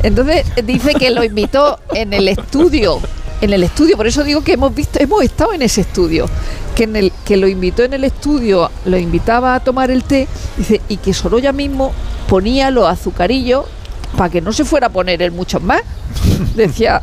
[0.04, 3.00] Entonces eh, dice que lo invitó en el estudio,
[3.42, 6.28] en el estudio, por eso digo que hemos visto, hemos estado en ese estudio,
[6.76, 10.28] que en el que lo invitó en el estudio, lo invitaba a tomar el té,
[10.56, 11.92] dice, y que Sorolla mismo
[12.30, 13.66] ponía los azucarillos
[14.16, 15.82] para que no se fuera a poner él muchos más,
[16.56, 17.02] decía,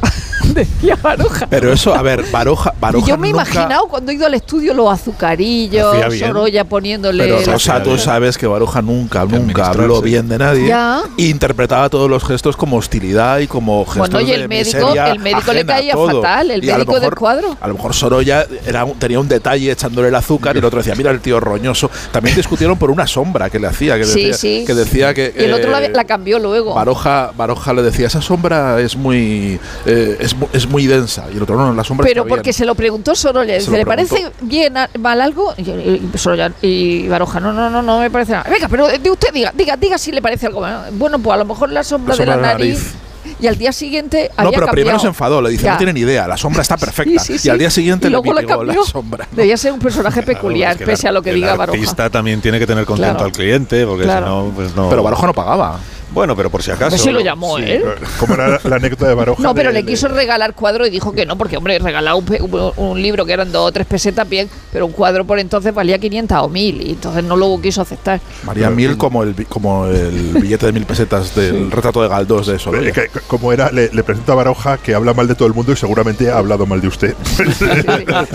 [0.55, 1.47] decía Baroja.
[1.49, 2.75] Pero eso, a ver, Baroja.
[2.81, 5.97] Baroja Y yo me he nunca- imaginado cuando he ido al estudio los azucarillos.
[6.19, 7.25] Sorolla poniéndole.
[7.25, 10.69] Pero Rosa, tú sabes que Baroja nunca, nunca habló bien de nadie.
[10.69, 11.03] Ya.
[11.19, 14.79] E interpretaba todos los gestos como hostilidad y como gestos Bueno, y el de médico-
[14.89, 16.23] miseria el médico le caía todo.
[16.23, 17.57] fatal, el Y médico del mejor- cuadro.
[17.61, 20.79] A lo mejor Sorolla era un- tenía un detalle echándole el azúcar y el otro
[20.79, 21.91] decía, mira el tío roñoso.
[22.13, 24.65] También discutieron por una sombra que le hacía, que Sí, decía, sí.
[24.67, 25.33] Que, decía que...
[25.39, 26.75] y el otro la, eh, la cambió luego.
[26.75, 31.27] Baroja, Baroja le decía, esa sombra es muy, eh, es, es muy densa.
[31.33, 32.55] Y el otro, no, la sombra Pero está porque bien".
[32.55, 34.15] se lo preguntó Sorolla, Se ¿le preguntó.
[34.15, 35.55] parece bien mal algo?
[35.57, 38.49] Y, y- Sorolla y Baroja, no, no, no, no me parece nada.
[38.51, 40.89] Venga, pero de usted diga, diga, diga si le parece algo mal.
[40.93, 42.79] Bueno, pues a lo mejor la sombra, La sombra de la de la nariz.
[42.79, 42.95] nariz.
[43.39, 45.73] Y al día siguiente No, había pero primero se enfadó, le dice, Ya.
[45.73, 47.21] no tienen idea, la sombra está perfecta.
[47.23, 47.49] Sí, sí, sí.
[47.49, 48.33] Y al día siguiente Y le luego
[48.65, 49.27] la sombra.
[49.31, 49.37] ¿no?
[49.37, 51.77] Debía ser un personaje peculiar, pese el- a lo que el diga Baroja.
[51.79, 53.27] artista también tiene que tener contento Claro.
[53.27, 54.27] al cliente, porque Claro.
[54.27, 54.89] si no, pues no.
[54.89, 55.79] Pero Baroja no pagaba.
[56.13, 56.97] Bueno, pero por si acaso.
[56.97, 57.85] Eso lo llamó Sí, él.
[58.19, 59.43] ¿Cómo era la, la anécdota de Baroja?
[59.43, 62.15] No, pero de- le de- quiso regalar cuadro y dijo que no, porque, hombre, regalar
[62.15, 65.25] un, pe- un- un libro que eran dos o tres pesetas bien, pero un cuadro
[65.25, 68.21] por entonces valía 500 o 1000 y entonces no lo quiso aceptar.
[68.45, 72.57] María Mil como el, como el billete de mil pesetas del retrato de Galdós de
[72.57, 72.75] eso.
[72.75, 75.55] Eh, que- como era, le, le presento a Baroja que habla mal de todo el
[75.55, 77.15] mundo y seguramente ha hablado mal de usted.
[77.61, 77.67] Sí.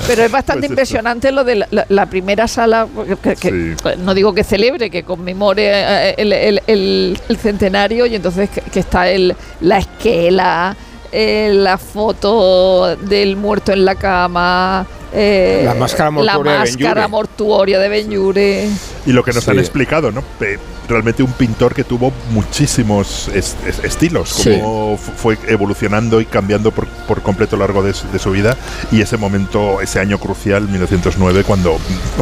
[0.08, 3.76] Pero es bastante Pues impresionante lo de la, la- la primera sala, que- que- que-
[3.76, 3.90] Sí.
[4.00, 7.65] no digo que celebre, que conmemore eh, el, el- el- el centenario
[8.06, 10.76] y entonces que, está el, la esquela,
[11.12, 14.86] eh, la foto del muerto en la cama.
[15.16, 17.08] Eh, La máscara mortuoria de la máscara Benlliure.
[17.10, 18.70] mortuoria de Benyure.
[19.06, 19.52] Y lo que nos Sí.
[19.52, 20.22] han explicado, ¿no?
[20.40, 24.52] Pe- Realmente un pintor que tuvo muchísimos es- es- estilos, Sí.
[24.62, 28.20] como fu- fue evolucionando y cambiando por, por completo a lo largo de, su- de
[28.20, 28.56] su vida.
[28.92, 31.80] Y ese momento, ese año crucial, 1909, cuando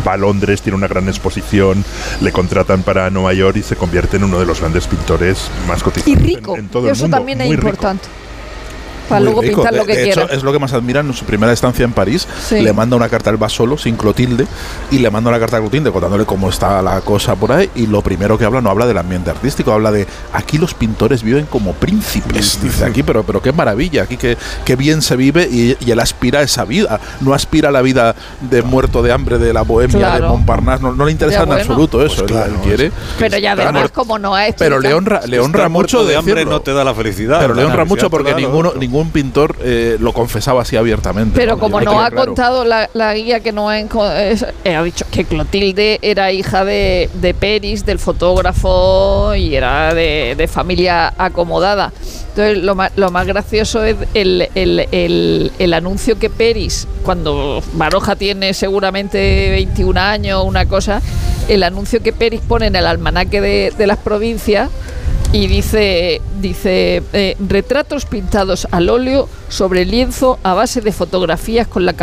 [0.08, 1.84] va a Londres, tiene una gran exposición,
[2.22, 5.84] le contratan para Nueva York y se convierte en uno de los grandes pintores más
[5.84, 6.56] cotizados Y en- rico.
[6.58, 7.18] en, todo el Eso mundo.
[7.18, 7.68] también es Muy rico.
[9.10, 9.62] Para Muy luego rico.
[9.62, 10.24] pintar lo De- que de quiera.
[10.24, 12.28] hecho, es lo que más admiran en su primera estancia en París.
[12.48, 12.62] Sí.
[12.62, 14.46] Le manda una carta, él va solo, sin Clotilde,
[14.92, 17.70] y le manda una carta a Clotilde contándole cómo está la cosa por ahí.
[17.76, 21.24] Y lo primero que habla no habla del ambiente artístico, habla de aquí los pintores
[21.24, 22.60] viven como príncipes.
[22.62, 26.00] Dice aquí, pero, pero qué maravilla, aquí qué, qué bien se vive y, y él
[26.00, 27.00] aspira a esa vida.
[27.22, 30.30] No aspira a la vida de muerto de hambre de la bohemia de Claro.
[30.30, 30.82] Montparnasse.
[30.84, 31.62] No, no le interesa Ya, en bueno.
[31.62, 32.16] absoluto eso.
[32.18, 32.92] Pues él- claro, él quiere.
[33.20, 33.94] Pero ya además, muerto.
[33.94, 34.56] como no es.
[34.58, 36.54] Pero le honra, le honra mucho de hambre decirlo.
[36.54, 37.40] no te da la felicidad.
[37.40, 38.74] Pero le honra mucho porque lo ninguno.
[38.94, 41.32] Ningún pintor eh, lo confesaba así abiertamente.
[41.36, 41.60] Pero ¿no?
[41.60, 42.26] como no ha claro.
[42.28, 43.86] contado la, la guía que no ha, eh,
[44.66, 50.48] ha dicho que Clotilde era hija de, de Peris, del fotógrafo, y era de, de
[50.48, 51.92] familia acomodada.
[52.30, 57.64] Entonces lo más, lo más gracioso es el, el- el- el anuncio que Peris, cuando
[57.74, 61.02] Baroja tiene seguramente 21 años, una cosa,
[61.48, 64.70] el anuncio que Peris pone en el almanaque de, de las provincias
[65.34, 71.88] y dice, dice eh, retratos pintados al óleo sobre lienzo a base de fotografías con
[71.88, 71.94] la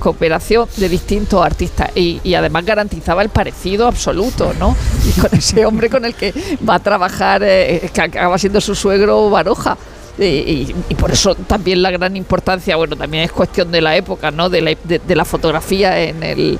[0.00, 4.76] cooperación de distintos artistas y, además garantizaba el parecido absoluto, ¿no?
[5.08, 6.34] Y con ese hombre con el que
[6.68, 9.78] va a trabajar, eh, que acaba siendo su suegro Baroja.
[10.18, 14.50] Y, por eso también la gran importancia, bueno, también es cuestión de la época, ¿no?
[14.50, 16.58] De la, de, la fotografía en, el,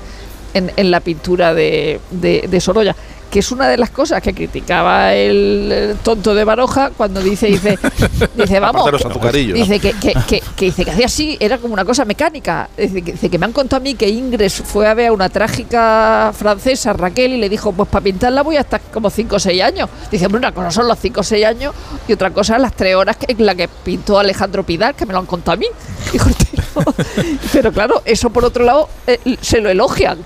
[0.55, 2.97] en, en la pintura de, de, de Sorolla
[3.33, 7.79] que es una de las cosas que criticaba el, tonto de Baroja cuando dice, dice,
[8.37, 9.55] dice, vamos, azucarillos.
[9.55, 12.69] dice que, que, que, que dice que hacía así, era como una cosa mecánica.
[12.77, 15.13] Dice que, dice que me han contado a mí que Ingres fue a ver a
[15.15, 19.39] una trágica francesa, Raquel, y le dijo, pues para pintarla voy hasta como 5 o
[19.39, 19.89] 6 años.
[20.11, 21.75] Dice, hombre, una cosa son los 5 o 6 años
[22.07, 25.15] y otra cosa las 3 horas que, en la que pintó Alejandro Pidal, que me
[25.15, 25.67] lo han contado a mí.
[26.13, 26.29] Dijo.
[27.55, 30.19] Pero claro, eso por otro lado eh, se lo elogian.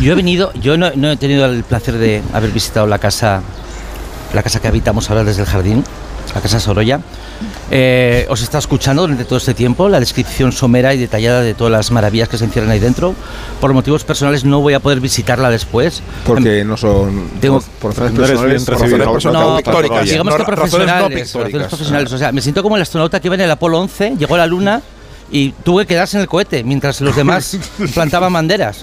[0.00, 3.42] Yo he venido, yo no, no he tenido el placer de haber visitado la casa,
[4.34, 5.84] la casa que habitamos ahora desde el jardín,
[6.34, 7.00] la casa Sorolla.
[7.70, 11.70] Eh, os estado escuchando durante todo este tiempo la descripción somera y detallada de todas
[11.70, 13.14] las maravillas que se encierran ahí dentro.
[13.60, 16.02] Por motivos personales no voy a poder visitarla después.
[16.26, 19.14] Porque no son Tengo- por, por razones no eres personales, bien por recibido.
[19.14, 20.04] razones No, pictóricas.
[20.10, 22.12] Digamos no, que razones no profesionales, razones profesionales.
[22.12, 24.38] O sea, me siento como el astronauta que iba en el Apolo 11, llegó a
[24.38, 24.82] la Luna
[25.30, 27.56] y tuve que quedarse en el cohete mientras los demás
[27.94, 28.78] plantaban banderas.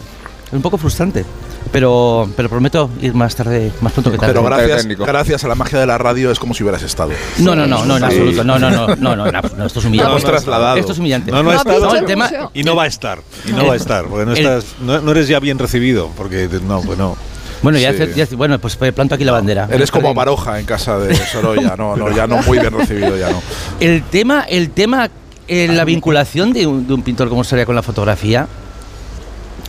[0.55, 1.25] Es un poco frustrante,
[1.69, 4.31] pero, pero prometo ir más tarde, más pronto que tarde.
[4.33, 7.11] Pero gracias, gracias a la magia de la radio es como si hubieras estado.
[7.39, 8.43] No, no, no, no, en absoluto.
[8.45, 10.11] No, no, no, no, no, no, no, esto es humillante.
[10.11, 10.77] Hemos trasladado.
[10.77, 11.29] Esto es humillante.
[11.31, 11.95] No, no ha ¿No has estado.
[11.97, 12.31] el tema-?
[12.53, 13.19] Y no va a estar.
[13.45, 14.05] Y no va a estar.
[14.05, 16.09] Porque no, El- estás, no, no eres ya bien recibido.
[16.15, 17.17] Porque no, pues no.
[17.61, 18.03] Bueno, ya, Sí.
[18.03, 19.67] hace- ya bueno, pues planto aquí la bandera.
[19.69, 20.13] Eres como.
[20.13, 23.41] Baroja en casa de Sorolla, no, no, ya no muy bien recibido, ya no.
[23.81, 25.09] El tema, el tema,
[25.49, 28.47] eh, la vinculación de un, de un pintor como Soria con la fotografía,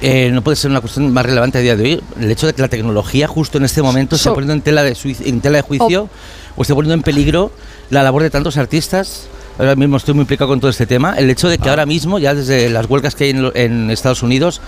[0.00, 2.02] eh, no puede ser una cuestión más relevante a día de hoy.
[2.20, 4.82] El hecho de que la tecnología justo en este momento esté So- poniendo en tela
[4.82, 6.08] de, en tela de juicio
[6.56, 7.50] o esté poniendo en peligro
[7.90, 9.28] la labor de tantos artistas.
[9.58, 11.14] Ahora mismo estoy muy implicado con todo este tema.
[11.16, 14.60] El hecho de que ahora mismo, ya desde las huelgas que hay en Estados Unidos,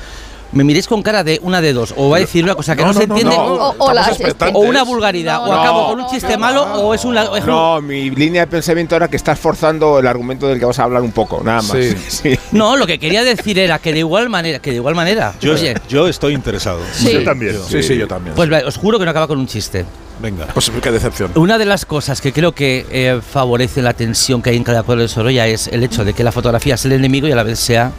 [0.53, 1.93] me miréis con cara de una de dos.
[1.97, 3.45] O va a decir una cosa que no, se entiende, no.
[3.79, 4.11] o- la-
[4.55, 6.75] una vulgaridad, No, o acabo no, con un chiste no, malo, no.
[6.77, 7.15] o es un...
[7.15, 10.59] la- es un- No, mi línea de pensamiento era que estás forzando el argumento del
[10.59, 11.73] que vas a hablar un poco, nada más.
[11.73, 11.95] Sí.
[12.09, 12.39] Sí.
[12.53, 15.53] No, lo que quería decir era que de igual manera, que de igual manera, Yo,
[15.53, 16.81] oye, yo estoy interesado.
[16.93, 17.13] Sí.
[17.13, 17.57] Yo también.
[17.69, 18.35] Sí, sí, yo también.
[18.35, 19.85] pues os juro que no acaba con un chiste.
[20.21, 20.47] Venga.
[20.53, 21.31] Pues qué decepción.
[21.37, 24.83] Una de las cosas que creo que eh, favorece la tensión que hay en cada
[24.83, 27.37] cuadro de Sorolla es el hecho de que la fotografía es el enemigo y a
[27.37, 27.93] la vez sea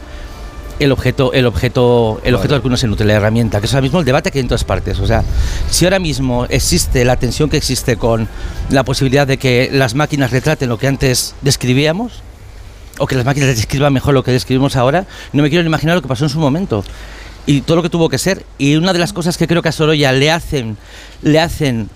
[0.80, 3.74] el objeto, el objeto, el objeto del que uno se nutre, la herramienta, que es
[3.74, 4.98] ahora mismo el debate que hay en todas partes.
[4.98, 5.22] O sea,
[5.70, 8.26] si ahora mismo existe la tensión que existe con
[8.70, 12.22] la posibilidad de que las máquinas retraten lo que antes describíamos,
[12.98, 15.96] o que las máquinas describan mejor lo que describimos ahora, no me quiero ni imaginar
[15.96, 16.82] lo que pasó en su momento.
[17.46, 18.44] Y todo lo que tuvo que ser.
[18.58, 20.76] Y una de las cosas que creo que a Sorolla le hacen,
[21.22, 21.88] le hacen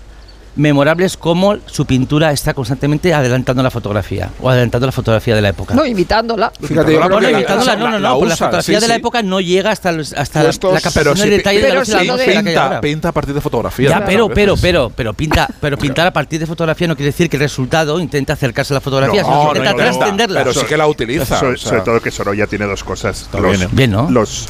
[0.55, 5.49] memorables como su pintura está constantemente adelantando la fotografía o adelantando la fotografía de la
[5.49, 5.73] época.
[5.75, 6.51] No, imitándola.
[6.61, 8.81] Fíjate, yo creo que la- imitándola, no, no, la no, porque la usa, fotografía sí,
[8.83, 8.99] de la sí.
[8.99, 11.79] época no llega hasta, hasta la, Estos- la Pero captación sí, de detalle de pero
[11.83, 13.89] la y la hay pinta, pinta a partir de fotografía.
[13.89, 17.29] Ya, pero, pero, pero, pero pinta, pero pintar a partir de fotografía no quiere decir
[17.29, 20.39] que el resultado intenta acercarse a la fotografía, No, sino No, que intenta no, trascenderla.
[20.39, 21.39] Pero sí que la utiliza.
[21.39, 21.69] So- o sea.
[21.69, 23.23] sobre todo que Sorolla tiene dos cosas.
[23.23, 23.69] Está los, bien, ¿eh?
[23.71, 24.09] Bien, ¿no?
[24.09, 24.47] los,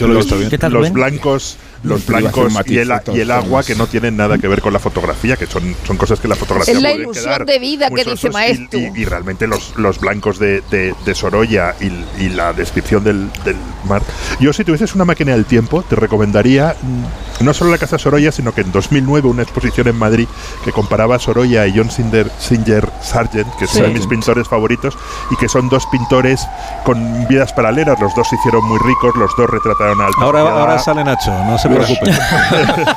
[0.94, 4.74] blancos los blancos y el, y el agua que no tienen nada que ver con
[4.74, 7.60] la fotografía, que son, son cosas que la fotografía Es la puede ilusión quedar de
[7.60, 8.80] vida que dice sosos y- Maestro.
[8.80, 11.86] Y, y realmente los, los blancos de, de, de Sorolla y,
[12.24, 13.56] y la descripción del, del
[13.88, 14.02] mar.
[14.40, 18.32] Yo, si tuvieses una máquina del tiempo, te recomendaría mm, no solo la Casa Sorolla,
[18.32, 20.28] sino que en 2009 una exposición en Madrid
[20.64, 24.98] que comparaba a Sorolla y John Singer, Singer Sargent, que son mis pintores favoritos,
[25.32, 26.46] y que son dos pintores
[26.84, 28.00] con vidas paralelas.
[28.00, 31.32] Los dos se hicieron muy ricos, los dos retrataron a alta Ahora, ahora sale Nacho,
[31.46, 32.12] no se Los- preocupe.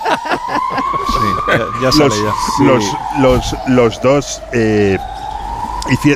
[1.08, 2.64] Sí, ya, ya sale los, ya.
[2.64, 2.84] los,
[3.20, 4.98] los, los dos eh,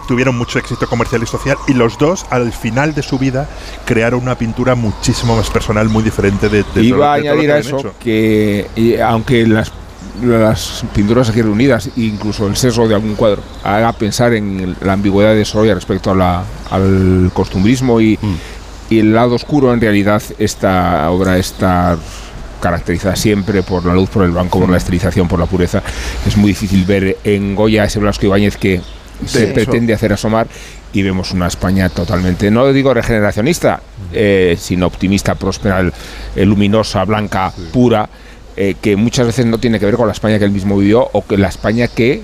[0.07, 3.49] tuvieron mucho éxito comercial y social y los dos al final de su vida
[3.87, 7.35] crearon una pintura muchísimo más personal, muy diferente de, de todo- Iba a de todo
[7.35, 7.95] lo añadir que a eso hecho.
[7.99, 9.73] que y aunque las,
[10.23, 15.35] las pinturas aquí reunidas, incluso el sesgo de algún cuadro, haga pensar en la ambigüedad
[15.35, 18.19] de Sorolla respecto a la- al costumbrismo y,
[18.91, 21.97] y el lado oscuro, en realidad esta obra está
[22.63, 25.83] caracterizada siempre por la luz, por el blanco, por la estilización, por la pureza.
[26.27, 28.81] Es muy difícil ver en Goya ese Blasco Ibáñez que
[29.27, 30.47] se pretende hacer asomar
[30.93, 33.81] y vemos una España totalmente, no digo regeneracionista,
[34.13, 35.91] eh, sino optimista, próspera,
[36.37, 38.09] eh, luminosa, blanca, pura,
[38.57, 41.09] eh, que muchas veces no tiene que ver con la España que él mismo vivió
[41.13, 42.23] o que la España que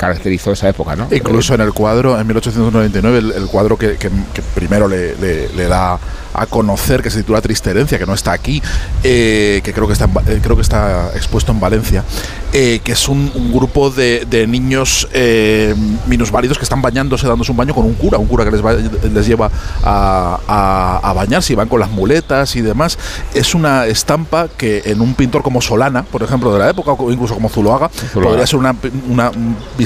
[0.00, 1.08] caracterizó esa época, ¿no?
[1.12, 5.48] Incluso en el cuadro, en 1899, el, el cuadro que, que- que primero le, le-
[5.50, 5.98] le da
[6.32, 8.62] a conocer, que se titula Triste Herencia, que no está aquí,
[9.02, 12.04] eh, que creo que está, en eh, creo que está expuesto en Valencia,
[12.52, 15.74] eh, que es un, un grupo de, de niños eh,
[16.06, 18.72] minusválidos que están bañándose, dándose un baño con un cura, un cura que les, va-
[18.74, 19.50] les lleva
[19.82, 22.96] a, a- a bañarse y van con las muletas y demás.
[23.34, 27.10] Es una estampa que en un pintor como Solana, por ejemplo, de la época, o
[27.12, 28.30] incluso como Zuloaga, Zuloaga.
[28.30, 28.74] podría ser una,
[29.08, 29.32] una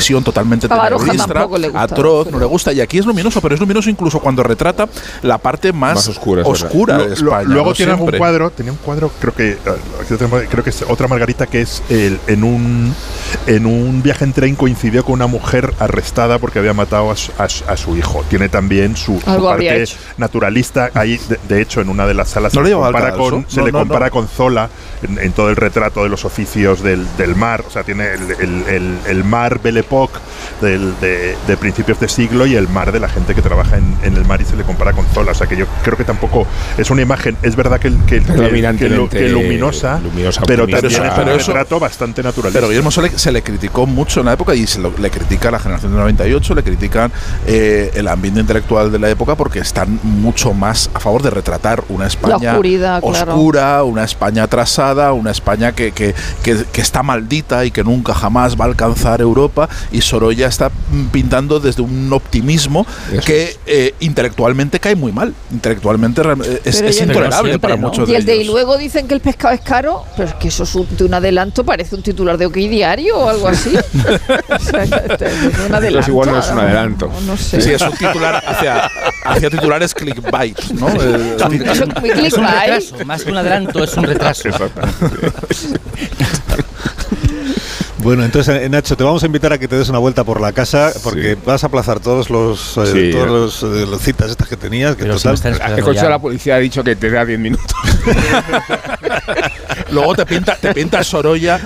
[0.04, 2.72] visión totalmente A Baroja terroristra, tampoco le gusta, atroz, no le gusta.
[2.74, 4.86] Y aquí es luminoso, pero es luminoso incluso cuando retrata
[5.22, 7.44] la parte más, Más oscura, oscura Lo- de lo- España.
[7.48, 7.74] luego ¿no?
[7.74, 8.18] tiene algún Siempre.
[8.18, 9.56] cuadro, tenía un cuadro, creo que
[10.10, 12.94] lo tenemos, creo que es otra Margarita que es el- en un
[13.46, 17.32] en un viaje en tren coincidió con una mujer arrestada porque había matado a su,
[17.38, 18.22] a a su hijo.
[18.28, 19.84] Tiene también su, su parte
[20.18, 20.90] naturalista.
[20.94, 23.46] Ahí, de, de hecho, en una de las salas ¿No se le le compara con,
[23.48, 24.12] se No, le no, compara no.
[24.12, 24.68] con Zola
[25.02, 27.64] en, en todo el retrato de los oficios del, del mar.
[27.66, 29.82] O sea, tiene el, el- el- el mar Belle
[30.60, 33.96] Del- de, de principios de siglo y el mar de la gente que trabaja en,
[34.02, 35.32] en el mar y se le compara con Zola.
[35.32, 36.46] O sea, que yo creo que tampoco
[36.78, 37.36] es una imagen.
[37.42, 38.20] Es verdad que, que,
[38.78, 42.58] que- que, luminosa, luminosa, pero también es Pero un retrato bastante naturalista.
[42.60, 45.48] Pero Guillermo Solé se le criticó mucho en la época y se lo- le critica
[45.48, 47.12] a la generación del 98, le critican
[47.46, 51.82] eh, el ambiente intelectual de la época porque están mucho más a favor de retratar
[51.88, 52.52] una España
[53.00, 53.32] claro.
[53.32, 58.14] oscura, una España atrasada, una España que, que, que- que está maldita y que nunca
[58.14, 59.68] jamás va a alcanzar Europa.
[59.92, 60.70] Y Sorolla está
[61.12, 65.34] pintando desde un optimismo Eso que eh, intelectualmente cae muy mal.
[65.50, 67.88] Intelectualmente eh, es, intolerable para ¿no?
[67.88, 70.48] muchos Y el de y luego dicen que el pescado es caro, pero es que
[70.48, 73.74] eso es un, de un adelanto, parece un titular de OK Diario o algo así.
[74.54, 76.10] O sea, es un adelanto.
[76.10, 77.08] igual no es un adelanto.
[77.08, 77.60] No, no sé.
[77.60, 78.90] Sí, es un titular hacia,
[79.24, 80.88] hacia titulares clickbait, ¿no?
[80.88, 82.32] Eh, es un clickbait.
[82.32, 84.48] retraso, más que un adelanto, es un retraso.
[88.04, 90.38] Bueno, entonces eh, Nacho, te vamos a invitar a que te des una vuelta por
[90.38, 93.10] la casa porque vas a aplazar todos los eh, Sí.
[93.12, 96.18] todos los, eh, las citas estas que tenías, que si total El esperando coche la
[96.18, 97.74] policía ha dicho que te da 10 minutos.
[99.90, 101.58] Luego te pinta, te pinta Sorolla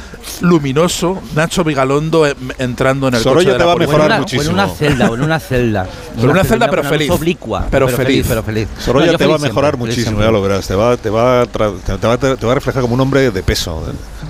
[0.42, 3.80] luminoso, Nacho Vigalondo em- entrando en el Sorolla coche de te la va a en,
[3.80, 4.52] mejorar una, o en muchísimo.
[4.54, 5.86] una celda, o en una celda.
[6.16, 7.10] Pero una celda, pero feliz.
[7.10, 7.66] oblicua.
[7.68, 8.26] Pero feliz.
[8.28, 8.68] pero feliz.
[8.78, 10.68] Sorolla No, te va a mejorar siempre, muchísimo, ya lo verás.
[10.68, 13.00] Te va, te va, a tra- te, va, a- te va a reflejar como un
[13.00, 13.82] hombre de peso,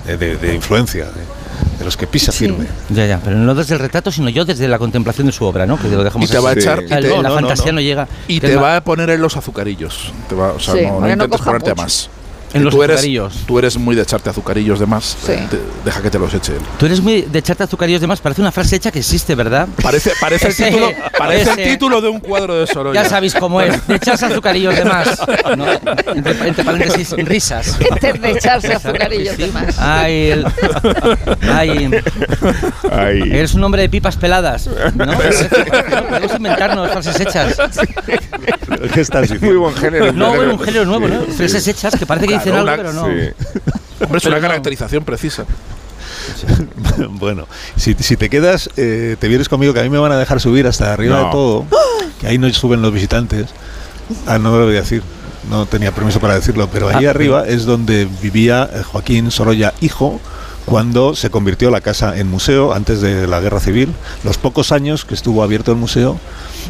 [0.07, 1.05] de, de- de influencia,
[1.79, 2.39] de los que pisa Sí.
[2.45, 2.67] firme.
[2.89, 5.65] Ya, ya, pero no desde el retrato, sino yo desde la contemplación de su obra,
[5.65, 5.77] ¿no?
[5.77, 6.85] Que lo Y dejamos te va a echar Sí.
[6.85, 7.73] y La, no, fantasía no.
[7.73, 8.07] no, llega.
[8.27, 10.11] y te va a poner en los azucarillos.
[10.27, 11.83] Te va, o sea, Sí, no, intentes ponerte a mucho.
[11.83, 12.09] más.
[12.53, 13.33] En los tú eres, azucarillos.
[13.45, 15.17] tú eres muy de echarte azucarillos de más.
[15.23, 15.33] Sí.
[15.49, 16.61] Te- deja que te los eche él.
[16.77, 18.19] Tú eres muy de echarte azucarillos de más.
[18.21, 19.67] Parece una frase hecha que existe, ¿verdad?
[19.81, 23.03] Parece, parece, el, título, parece el título de un cuadro de Sorolla.
[23.03, 23.85] Ya sabéis cómo es.
[23.87, 25.21] De echarse azucarillos de más.
[25.57, 25.65] ¿no?
[26.15, 27.77] Entre, entre paréntesis, risas.
[27.79, 29.77] De echarse azucarillos de más.
[29.79, 30.45] Ay, el,
[31.51, 31.91] ay,
[32.91, 33.21] Ahí.
[33.31, 34.67] eres un hombre de pipas peladas.
[34.95, 35.05] ¿no?
[36.09, 37.57] Podemos inventarnos frases hechas.
[38.93, 39.47] ¿Qué estás diciendo?
[39.47, 40.11] Muy buen género.
[40.13, 41.21] No, bueno, un género nuevo, ¿no?
[41.25, 43.05] Frases hechas que parece que dicen Claro, algo, una- pero no.
[43.07, 43.29] Sí.
[44.03, 44.41] Hombre, es una no.
[44.41, 45.45] caracterización precisa.
[47.11, 50.17] bueno, si, si te quedas, eh, te vienes conmigo, que a mí me van a
[50.17, 51.25] dejar subir hasta arriba No.
[51.25, 51.65] de todo,
[52.19, 53.47] que ahí no suben los visitantes.
[54.25, 55.03] Ah, no lo voy a decir,
[55.49, 59.73] no tenía permiso para decirlo, pero ahí Ah, arriba es donde vivía eh, Joaquín Sorolla,
[59.81, 60.19] hijo,
[60.69, 63.89] cuando se convirtió la casa en museo antes de la guerra civil,
[64.23, 66.19] los pocos años que estuvo abierto el museo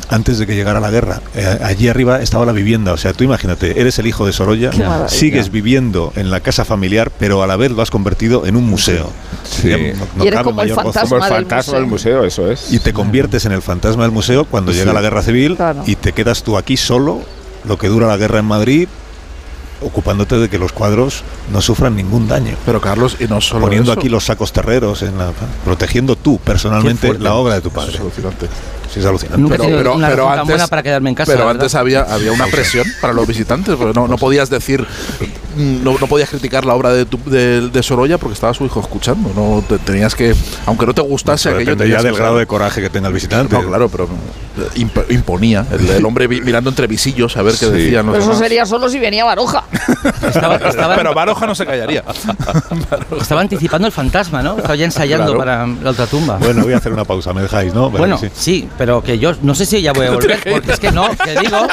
[0.09, 1.21] antes de que llegara la guerra.
[1.35, 4.71] Eh, allí arriba estaba la vivienda, o sea, tú imagínate, eres el hijo de Sorolla,
[5.07, 8.65] sigues viviendo en la casa familiar, pero a la vez lo has convertido en un
[8.69, 9.11] museo.
[9.43, 9.69] Sí.
[9.69, 11.73] Ya no- no Y eres como el fantasma Como el del museo.
[11.75, 12.71] del museo, eso es.
[12.71, 15.83] Y te conviertes en el fantasma del museo cuando llega la guerra civil Claro.
[15.85, 17.21] y te quedas tú aquí solo,
[17.65, 18.87] lo que dura la guerra en Madrid,
[19.81, 22.55] ocupándote de que los cuadros no sufran ningún daño.
[22.65, 23.99] Pero Carlos, y no solo Poniendo eso.
[23.99, 25.31] aquí los sacos terreros, en la,
[25.63, 27.93] protegiendo tú personalmente la obra de tu Eso padre.
[27.93, 28.78] Es.
[28.93, 29.39] Sí, es alucinante.
[29.41, 31.31] Nunca Pero, una antes, buena para quedarme en casa.
[31.31, 34.81] pero antes había, había una presión para los visitantes, porque no, no podías decir,
[35.55, 38.65] mm, no, no podías criticar la obra de, tu- de, de Sorolla porque estaba su
[38.65, 39.31] hijo escuchando.
[39.35, 40.33] No te, tenías que,
[40.65, 43.13] aunque no te gustase Pero aquello, dependería tenías del grado de coraje que tenga el
[43.13, 43.53] visitante.
[43.55, 45.65] No, claro, pero eh, imp- imponía.
[45.71, 47.71] El, el hombre vi- mirando entre visillos a ver qué Sí.
[47.71, 48.39] decían los Pero eso demás.
[48.39, 49.65] sería solo si venía Baroja.
[50.23, 52.03] Estaba, estaba- Pero Baroja no se callaría.
[53.21, 54.55] estaba anticipando el fantasma, ¿no?
[54.57, 55.37] Estaba ya ensayando Claro.
[55.39, 56.37] para la otra tumba.
[56.37, 57.89] Bueno, voy a hacer una pausa, me dejáis, ¿no?
[57.89, 58.29] Bueno, sí.
[58.33, 61.09] sí, pero que yo no sé si ya voy a volver, porque es que no,
[61.21, 61.67] que digo,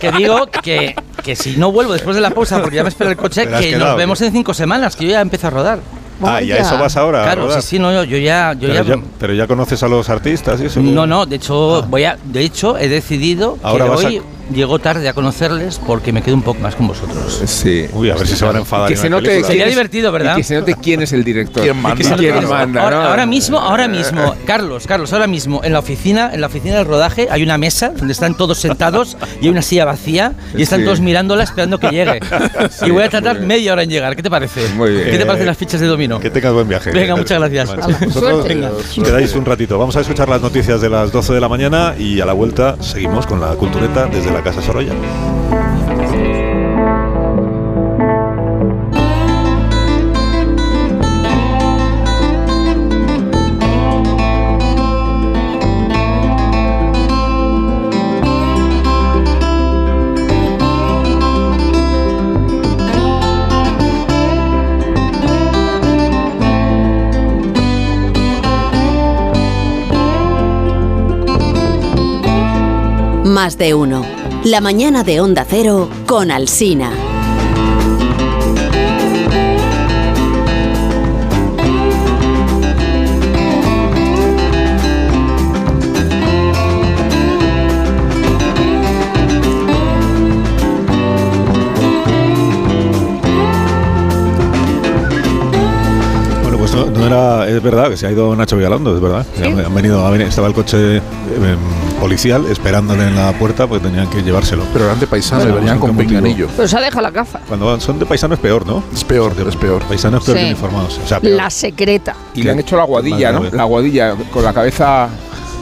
[0.00, 3.10] que digo que, que si no vuelvo después de la pausa, porque ya me espera
[3.10, 5.78] el coche, que quedado, nos vemos en cinco semanas, que yo ya empiezo a rodar.
[6.20, 7.22] Ah, ¿y a eso vas ahora?
[7.22, 9.88] Claro, sí, sí, no, yo, yo ya, yo pero, ya, ya, pero ya conoces a
[9.88, 10.80] los artistas y eso.
[10.80, 11.86] no, no, de hecho Ah.
[11.88, 14.10] voy a, de hecho he decidido Ahora que vas a-
[14.50, 17.42] hoy llego tarde a conocerles porque me quedo un poco más con vosotros.
[17.46, 17.86] Sí.
[17.92, 18.88] Uy, a ver si se van a enfadar.
[18.88, 19.42] Que en se note.
[19.44, 20.34] Sería quién divertido, ¿verdad?
[20.34, 21.62] Y que se note quién es el director.
[21.62, 21.94] ¿Quién manda?
[21.94, 22.38] Y que se note Claro.
[22.40, 23.08] quién manda, ahora, ¿no?
[23.08, 26.86] ahora mismo, ahora mismo, Carlos, Carlos, ahora mismo en la oficina, en la oficina del
[26.86, 30.80] rodaje hay una mesa donde están todos sentados y hay una silla vacía y están
[30.80, 30.84] Sí.
[30.86, 32.20] todos mirándola esperando que llegue.
[32.70, 33.46] Sí, y voy a bien.
[33.46, 34.16] media hora en llegar.
[34.16, 34.68] ¿Qué te parece?
[34.74, 35.10] Muy bien.
[35.10, 36.18] ¿Qué te parecen las fichas de dominó?
[36.20, 36.90] Que tengas buen viaje.
[36.90, 37.76] Venga, muchas gracias.
[37.76, 37.96] Vale.
[38.06, 38.48] Vosotros.
[38.48, 38.70] Venga.
[39.04, 39.78] quedáis un ratito.
[39.78, 42.76] Vamos a escuchar las noticias de las 12 de la mañana y a la vuelta
[42.80, 44.94] seguimos con la cultureta desde la Casa Sorolla.
[73.24, 74.21] Más de uno.
[74.44, 76.90] La mañana de Onda Cero con Alsina.
[96.42, 96.74] Bueno, pues
[97.06, 99.24] era, es verdad que se ha ido Nacho Vigalondo, es verdad.
[99.36, 99.44] Sí.
[99.44, 101.00] Han, venido, estaba el coche eh,
[102.02, 104.64] policial esperándole en la puerta porque tenían que llevárselo.
[104.72, 106.48] Pero eran de paisano Bueno, y venían ¿qué con pinganillo.
[106.56, 107.38] Pero se ha dejado la gafa.
[107.46, 108.82] Cuando son de paisano es peor, ¿no?
[108.92, 109.82] Es peor, es peor.
[109.84, 110.42] Paisano es peor Sí.
[110.42, 111.00] que uniformados.
[111.04, 111.36] O sea, peor.
[111.36, 112.16] La secreta.
[112.34, 113.44] Y le han hecho la guadilla, ¿no?
[113.52, 115.08] La guadilla con la cabeza.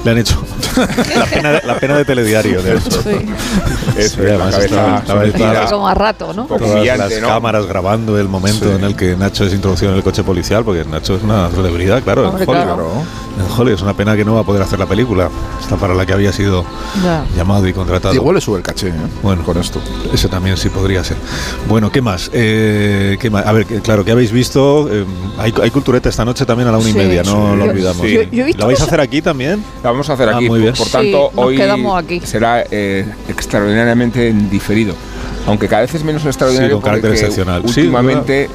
[0.03, 0.43] Le han hecho
[1.15, 2.63] la pena de, la pena de telediario.
[2.63, 2.69] Sí.
[3.99, 4.57] Eso, Sí, la además
[5.07, 6.45] cabeza Como a rato, ¿no?
[6.45, 7.29] Todas las ¿no?
[7.29, 8.71] cámaras grabando el momento Sí.
[8.79, 12.03] en el que Nacho es introducido en el coche policial, porque Nacho es una celebridad,
[12.03, 12.65] claro, Hombre, en Hollywood.
[12.67, 12.91] claro.
[13.51, 15.29] Hollywood es una pena que no va a poder hacer la película,
[15.61, 16.65] esta para la que había sido
[17.05, 17.25] Ya.
[17.37, 18.15] llamado y contratado.
[18.15, 18.93] Igual le sube el caché, ¿eh?
[19.23, 19.43] Bueno.
[19.45, 19.81] con esto.
[20.13, 21.17] Eso también sí podría ser.
[21.69, 22.31] Bueno, ¿qué más?
[22.33, 23.47] Eh, ¿qué más?
[23.47, 24.89] A ver, que- claro, ¿qué habéis visto?
[24.91, 25.05] Eh,
[25.39, 26.99] hay, hay cultureta esta noche también a la una y Sí.
[26.99, 27.57] media, no Sí.
[27.59, 28.07] lo olvidamos.
[28.07, 28.13] sí.
[28.15, 29.65] Yo- yo ¿Lo vais a hacer aquí también?
[29.83, 30.47] La vamos a hacer Ah, aquí.
[30.49, 30.75] muy bien.
[30.75, 32.21] Por tanto, hoy quedamos aquí.
[32.25, 34.95] será eh, extraordinariamente en diferido.
[35.47, 37.63] Aunque cada vez es menos extraordinario Sí, con carácter porque excepcional.
[37.67, 38.49] Sí, últimamente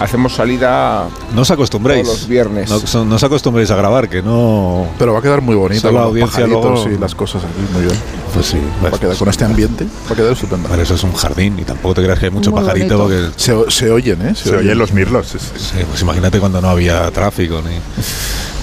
[0.00, 2.02] hacemos salida No os acostumbréis.
[2.04, 2.68] Todos los viernes.
[2.70, 4.86] No, son- no os acostumbréis a grabar, que no.
[4.98, 5.90] Pero va a quedar muy bonito.
[5.92, 7.96] Los audiencia luego- y las cosas aquí, muy bien.
[8.34, 8.58] Pues sí.
[8.84, 10.68] Va a quedar con este ambiente, va a quedar estupendo.
[10.68, 13.28] Para eso es un jardín y tampoco te creas que hay mucho Muy pajarito porque
[13.36, 14.34] Se, se oyen, ¿eh?
[14.34, 15.28] Se oyen los mirlos.
[15.28, 15.46] sí, sí.
[15.56, 17.60] Sí, pues imagínate cuando no había tráfico.
[17.62, 17.76] Ni...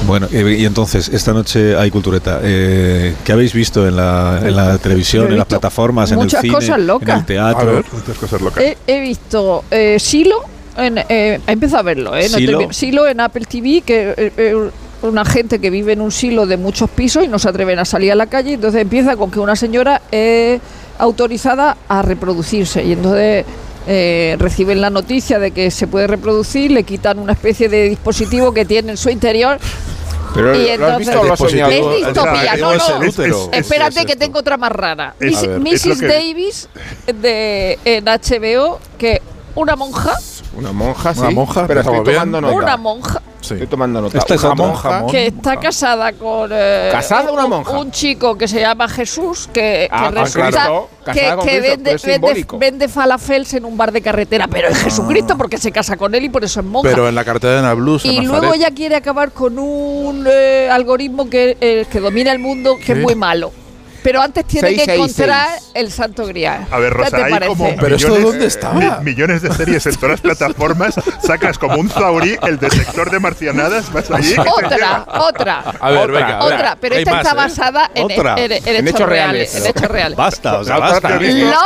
[0.06, 2.40] Bueno, y, entonces, esta noche hay cultureta.
[2.44, 6.42] Eh, ¿Qué habéis visto en la, en la televisión, en las plataformas, en el muchas
[6.42, 7.10] cine, cosas locas.
[7.10, 7.74] en el A teatro?
[7.74, 7.86] ver.
[7.92, 8.64] Muchas cosas locas.
[8.64, 10.44] He, he visto eh, Silo,
[10.78, 12.28] en, eh, he empezado a verlo, ¿eh?
[12.30, 13.08] No ¿Silo?
[13.08, 14.70] en Apple TV, que eh, eh,
[15.02, 17.86] una gente que vive en un silo de muchos pisos y no se atreven a
[17.86, 20.60] salir a la calle, entonces empieza con que una señora es
[21.00, 23.46] autorizada a reproducirse y entonces
[23.88, 28.54] eh, reciben la noticia de que se puede reproducir, le quitan una especie de dispositivo
[28.54, 29.60] que tiene en su interior.
[30.34, 31.72] Pero Y ¿lo has entonces- visto lo has soñado?
[31.72, 33.04] Es Dispositivo- distopía, el no, es no.
[33.04, 35.16] Es- Espérate es que tengo otra más rara.
[35.20, 35.86] Miss- ver, Mrs.
[35.86, 36.70] lo que- Davis
[37.22, 39.22] de en HBO, que
[39.56, 40.14] una monja,
[40.58, 41.20] una monja, sí.
[41.22, 42.56] Una monja, pero estoy tomando nota.
[42.56, 43.22] Una monja.
[43.42, 43.54] Sí.
[43.54, 44.18] Estoy tomando nota.
[44.18, 45.60] Esta es una monja que está ah.
[45.60, 46.50] casada con.
[46.52, 47.78] Eh, ¿Casada una monja?
[47.78, 50.72] Un chico que se llama Jesús que, que ah, ah, resulta
[52.58, 54.78] vende, falafels en un bar de carretera, pero es.
[54.78, 56.90] Jesucristo porque se casa con él y por eso es monja.
[56.90, 58.04] Pero en la carretera de Nablus.
[58.04, 62.78] Y luego ella quiere acabar con un eh, algoritmo que, eh, que domina el mundo
[62.84, 63.52] que es muy malo
[64.08, 66.66] pero antes tiene que encontrar el Santo Grial.
[66.72, 69.02] A ver, Rosa, hay como ¿Pero millones, dónde estaba?
[69.02, 70.96] millones de series en todas las plataformas.
[71.22, 73.92] Sacas como un Zaurí el detector de marcianadas.
[73.92, 74.34] Vas allí.
[74.64, 75.60] Otra, otra.
[75.82, 76.78] A ver, otra, venga, otra.
[76.80, 77.36] Pero esta más, está ¿eh?
[77.36, 79.56] basada en, e-, en, e-, en, en, hechos reales.
[79.56, 80.18] En hechos reales.
[80.18, 81.20] Basta, o sea, basta.
[81.20, 81.58] Love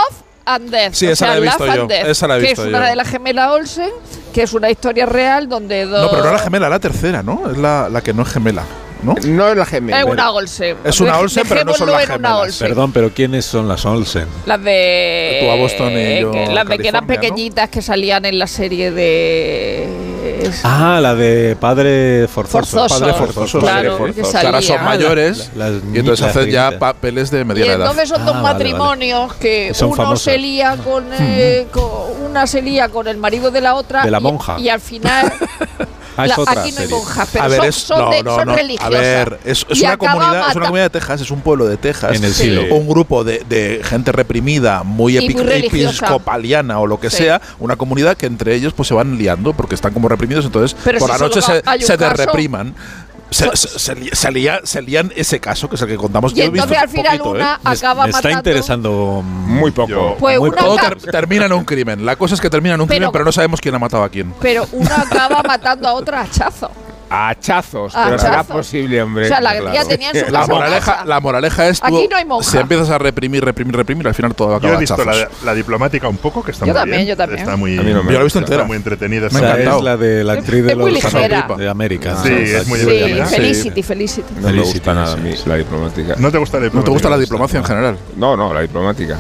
[0.46, 0.94] and Death.
[0.94, 1.86] Sí, esa o sea, la he visto yo.
[1.86, 2.78] Death, esa la he visto que es yo.
[2.78, 3.92] una de las gemelas Olsen,
[4.34, 6.06] que es una historia real donde dos.
[6.06, 7.52] No, pero no la gemela, la tercera, ¿no?
[7.52, 8.64] Es la, la que no es gemela.
[9.04, 9.16] ¿no?
[9.26, 10.00] No es la gemela.
[10.00, 10.78] Es una Olsen.
[10.84, 12.58] Es una Olsen, pero no son las gemelas.
[12.58, 14.28] Perdón, pero ¿quiénes son las Olsen?
[14.46, 15.40] Las de.
[15.42, 17.72] Tú a Boston eh, y yo, Las de que eran pequeñitas ¿no?
[17.72, 20.12] que salían en la serie de.
[20.64, 22.88] Ah, la de padre forzoso.
[22.88, 23.60] forzoso padre forzoso.
[23.60, 24.32] Claro, forzoso.
[24.32, 27.88] Que Ahora son mayores la, y entonces hacen ya papeles de mediana y edad.
[27.88, 30.24] Entonces son dos ah, matrimonios vale, que son uno famosas.
[30.24, 31.14] se lía con, hmm.
[31.20, 31.86] eh, con,
[32.30, 34.04] una se lía con el marido de la otra.
[34.04, 34.56] De la monja.
[34.60, 35.32] y, y al final
[36.18, 38.56] Ah, no a ver, es, no, no,
[39.46, 42.20] es, una comunidad, es una comunidad de Texas, es un pueblo de Texas.
[42.72, 48.18] Un grupo de, de, gente reprimida, muy, epic, episcopaliana o lo que sea, una comunidad
[48.18, 51.18] que entre ellos pues se van liando porque están como reprimidos, entonces por si la
[51.18, 52.76] noche se, se te repriman
[53.32, 56.36] se, se, ese caso, que es el que contamos.
[56.36, 57.60] Y entonces al final poquito, una ¿eh?
[57.64, 58.18] acaba matando.
[58.18, 59.90] está interesando muy poco.
[59.90, 60.16] Yo.
[60.20, 60.78] Pues Todo
[61.12, 62.06] termina en un crimen.
[62.06, 64.10] La cosa es que termina en un crimen, pero no sabemos quién ha matado a
[64.10, 64.34] quién.
[64.42, 66.72] Pero una acaba matando a otra hachazo.
[67.12, 69.28] A hachazos, pero será posible, hombre.
[69.30, 69.42] La,
[70.48, 72.08] moraleja, la moraleja es tú, Aquí
[72.42, 74.80] si empiezas a reprimir, reprimir, reprimir, al final todo acaba
[75.44, 77.18] la, diplomática un poco, que está muy bien.
[77.18, 79.28] No la muy entretenida.
[79.32, 79.58] Me ha.
[79.58, 80.76] Es la de la actriz de,
[81.58, 82.16] de América.
[82.24, 83.26] sí, ah, muy divertida.
[83.26, 84.34] Felicity, Felicity.
[84.40, 86.16] No me gusta nada a mí ¿No la diplomática?
[86.18, 87.98] ¿No te gusta la diplomacia en general?
[88.16, 89.18] No, no, la diplomática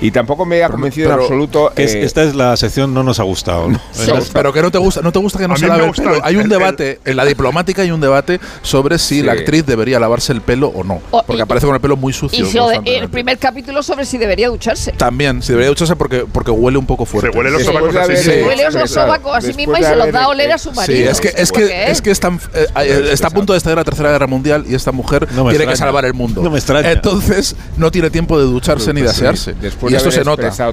[0.00, 1.72] y tampoco me ha convencido en absoluto.
[1.74, 3.68] Que eh, esta es la sección no nos ha gustado.
[4.32, 6.20] pero que no te gusta, no te gusta que no se lave el pelo.
[6.22, 10.32] Hay un debate, en la diplomática hay un debate sobre si la actriz debería lavarse
[10.32, 11.00] el pelo o no.
[11.26, 12.46] Porque aparece con el pelo muy sucio.
[12.84, 14.92] Y el primer capítulo sobre si debería ducharse.
[14.92, 17.30] También, si debería ducharse porque, porque huele un poco fuerte.
[17.32, 18.30] Se huele los sobacos así.
[18.30, 20.96] Huele los sobacos a sí misma y se los da a oler a su marido.
[20.96, 23.84] Sí, es que, es que, es que eh, eh, está a punto de estallar la
[23.84, 26.42] Tercera Guerra Mundial y esta mujer tiene que salvar el mundo.
[26.42, 26.92] No me extraña.
[26.92, 29.54] Entonces, no tiene tiempo de ducharse pues, ni de pues asearse.
[29.54, 30.72] Después y esto se expresado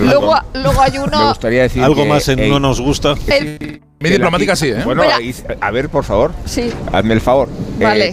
[0.00, 0.44] nota.
[0.54, 1.18] Luego, hay uno.
[1.18, 3.14] Me gustaría decir algo más en no nos gusta.
[3.26, 4.82] El, diplomática sí, ¿eh?
[4.84, 5.02] Bueno,
[5.60, 6.32] a ver, por favor.
[6.44, 6.70] Sí.
[6.92, 7.48] Hazme el favor.
[7.78, 8.08] Vale.
[8.08, 8.12] Eh,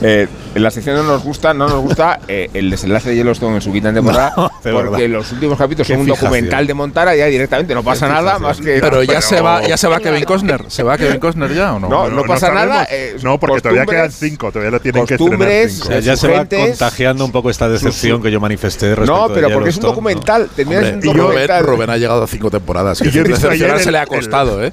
[0.02, 3.54] eh en la sección no nos gusta, no nos gusta eh, el desenlace de Yellowstone
[3.56, 7.26] en su quinta temporada, porque los últimos capítulos Qué son un documental de Montara ya
[7.26, 10.64] directamente no pasa nada más que Pero, ya se va, ya se va Kevin Costner,
[10.66, 12.10] se va Kevin Costner ya o no?
[12.10, 12.86] No, pasa nada.
[12.90, 15.84] Eh, no, porque todavía quedan cinco, todavía lo tienen que estrenar cinco.
[15.84, 19.32] O sea, ya se va contagiando un poco esta decepción que yo manifesté respecto No,
[19.32, 21.64] pero porque es un documental, Hombre, un documental.
[21.64, 24.72] Rubén, ha llegado a cinco temporadas, que se le ha costado, ¿eh?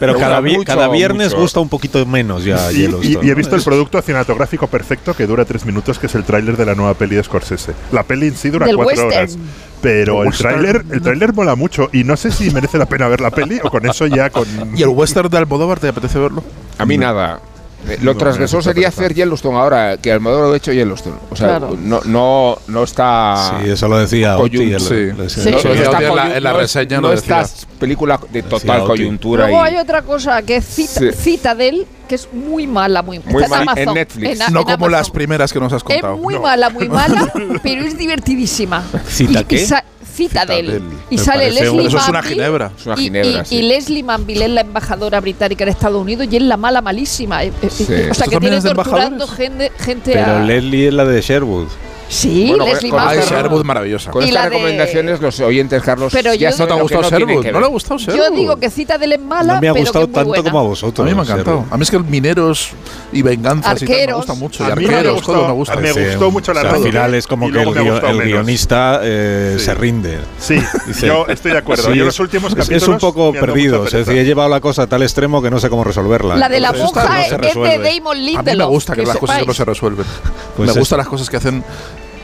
[0.00, 3.24] pero cada viernes gusta un poquito menos ya Yellowstone.
[3.24, 6.24] Y he visto el producto cinematográfico perfecto perfecto que dura tres minutos, que es el
[6.24, 7.72] tráiler de la nueva peli de Scorsese.
[7.92, 9.12] La peli en sí dura Del cuatro western.
[9.12, 9.38] horas.
[9.82, 13.08] Pero el, el tráiler el tráiler mola mucho y no sé si merece la pena
[13.08, 14.46] ver la peli o con eso ya con...
[14.76, 16.42] ¿Y el western de Almodóvar te apetece verlo?
[16.78, 17.40] A mí nada.
[17.88, 21.16] Eh, lo transgresor sería hacer Yellowstone ahora, que Almodóvar ha hecho Yellowstone.
[21.30, 21.76] O sea, claro.
[21.78, 23.60] no, no, no está.
[23.62, 27.40] Sí, eso lo decía En la reseña no, no decía.
[27.40, 29.46] Estas películas de total coyuntura.
[29.46, 31.12] Luego hay otra cosa que es cita, sí.
[31.12, 33.62] cita de él que es muy mala, muy, muy mala.
[33.62, 34.40] Amazon, en Netflix.
[34.40, 36.14] En, no en como las primeras que nos has contado.
[36.14, 36.42] Es muy no.
[36.42, 37.32] mala, muy mala,
[37.62, 38.84] pero es divertidísima.
[39.08, 39.56] ¿Cita y, qué?
[39.56, 39.66] Y
[40.16, 40.66] Citadel.
[40.66, 40.82] Citadel.
[41.10, 41.86] Y sale Leslie un...
[41.86, 42.72] Eso es una ginebra.
[43.50, 47.44] Y, Leslie Manville es la embajadora británica en Estados Unidos y es la mala malísima.
[47.44, 47.86] Eh, eh, sí.
[47.88, 50.40] Eh, o sea, que tiene torturando gente, gente Pero.
[50.40, 51.66] Leslie es la de Sherwood.
[52.08, 54.10] Sí, bueno, Leslie con, con Sherwood maravillosa.
[54.10, 57.46] Con estas recomendaciones, los oyentes, Carlos, pero ya no te ha gustado Sherwood.
[57.46, 58.16] No le ha gustado Sherwood.
[58.16, 59.54] Yo digo que cita de es mala.
[59.54, 61.04] No me ha gustado tanto como a vosotros.
[61.04, 61.64] A mí me ha encantado.
[61.70, 62.70] A mí es que el Mineros
[63.12, 63.90] y venganzas arqueros.
[63.92, 64.06] y tal.
[64.06, 64.68] Me gusta mucho.
[64.68, 65.76] Y arqueros, todo me gusta.
[65.76, 67.18] Me gustó mucho la o sea, Al final ¿eh?
[67.18, 69.64] es como que el, guio, el guionista eh, sí.
[69.64, 70.18] se rinde.
[70.38, 70.60] Sí,
[71.02, 71.92] yo estoy de acuerdo.
[71.92, 72.82] Sí, los últimos es, capítulos.
[72.82, 73.86] Es un poco perdido.
[73.86, 76.36] Es decir, he llevado la cosa a tal extremo que no sé cómo resolverla.
[76.36, 78.48] La de la monja no es de Damon Lindelof.
[78.48, 79.20] A mí me gusta que, que las sepáis.
[79.20, 80.06] cosas que no se resuelven.
[80.56, 81.64] Pues me gustan las cosas que hacen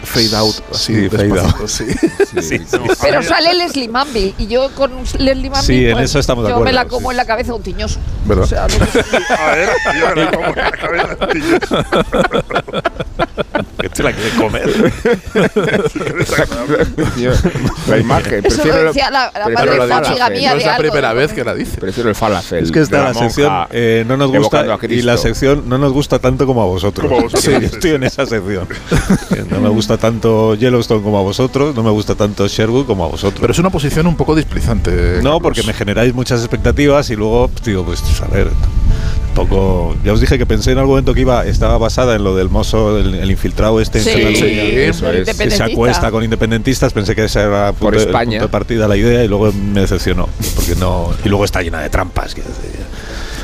[0.05, 1.67] fade out, así sí, fade out.
[1.67, 1.85] Sí.
[2.41, 2.85] Sí, no.
[3.01, 6.49] Pero sale Leslie Manville y yo con Leslie Manville sí, en pues, eso estamos yo
[6.49, 8.01] de acuerdo, me la como en la cabeza un tiñoso.
[8.25, 8.45] ¿Verdad?
[8.45, 8.75] O sea, no,
[9.37, 11.85] a ver, yo me la como en la cabeza un tiñoso.
[13.83, 14.93] Este la quiere comer.
[17.89, 18.47] la imagen.
[18.47, 20.53] Eso prefiero lo decía la, la madre de la mía.
[20.53, 21.79] No es la primera vez que la dice.
[21.79, 22.65] Prefiero el falafel.
[22.65, 26.19] Es que esta la, sección eh, no nos gusta y la sección no nos gusta
[26.19, 27.09] tanto como a vosotros.
[27.09, 27.45] Como a vosotros.
[27.45, 28.69] Sí, yo estoy en esa sección.
[29.51, 33.09] no me gusta tanto Yellowstone como a vosotros, no me gusta tanto Sherwood como a
[33.09, 33.41] vosotros.
[33.41, 34.91] Pero es una posición un poco displicente.
[34.91, 35.41] no, Carlos.
[35.43, 38.49] porque me generáis muchas expectativas y luego digo, pues a ver,
[39.35, 39.97] poco.
[40.05, 42.49] Ya os dije que pensé en algún momento que iba estaba basada en lo del
[42.51, 44.37] mozo, el, el infiltrado este en Sí, Cataluña.
[44.39, 45.37] Sí, eso el es.
[45.39, 48.31] que se acuesta con independentistas, pensé que esa era Por punto de- España.
[48.33, 51.81] punto de partida la idea y luego me decepcionó, porque no y luego está llena
[51.81, 52.43] de trampas que,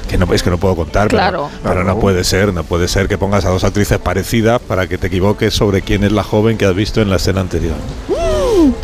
[0.09, 1.51] que no es que no puedo contar, Claro.
[1.63, 4.99] pero, no puede ser, no puede ser que pongas a dos actrices parecidas para que
[4.99, 7.77] te equivoques sobre quién es la joven que has visto en la escena anterior.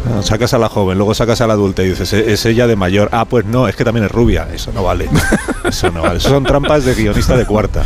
[0.06, 2.66] Ah, Sacas a la joven, luego sacas a la adulta y dices, "E- es ella
[2.66, 3.08] de mayor.
[3.12, 4.46] Ah, pues no, es que también es rubia.
[4.54, 5.08] Eso no vale.
[5.64, 6.18] Eso no vale.
[6.18, 7.82] Eso son trampas de guionista de cuarta.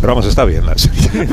[0.00, 1.28] Pero vamos, está bien la serie.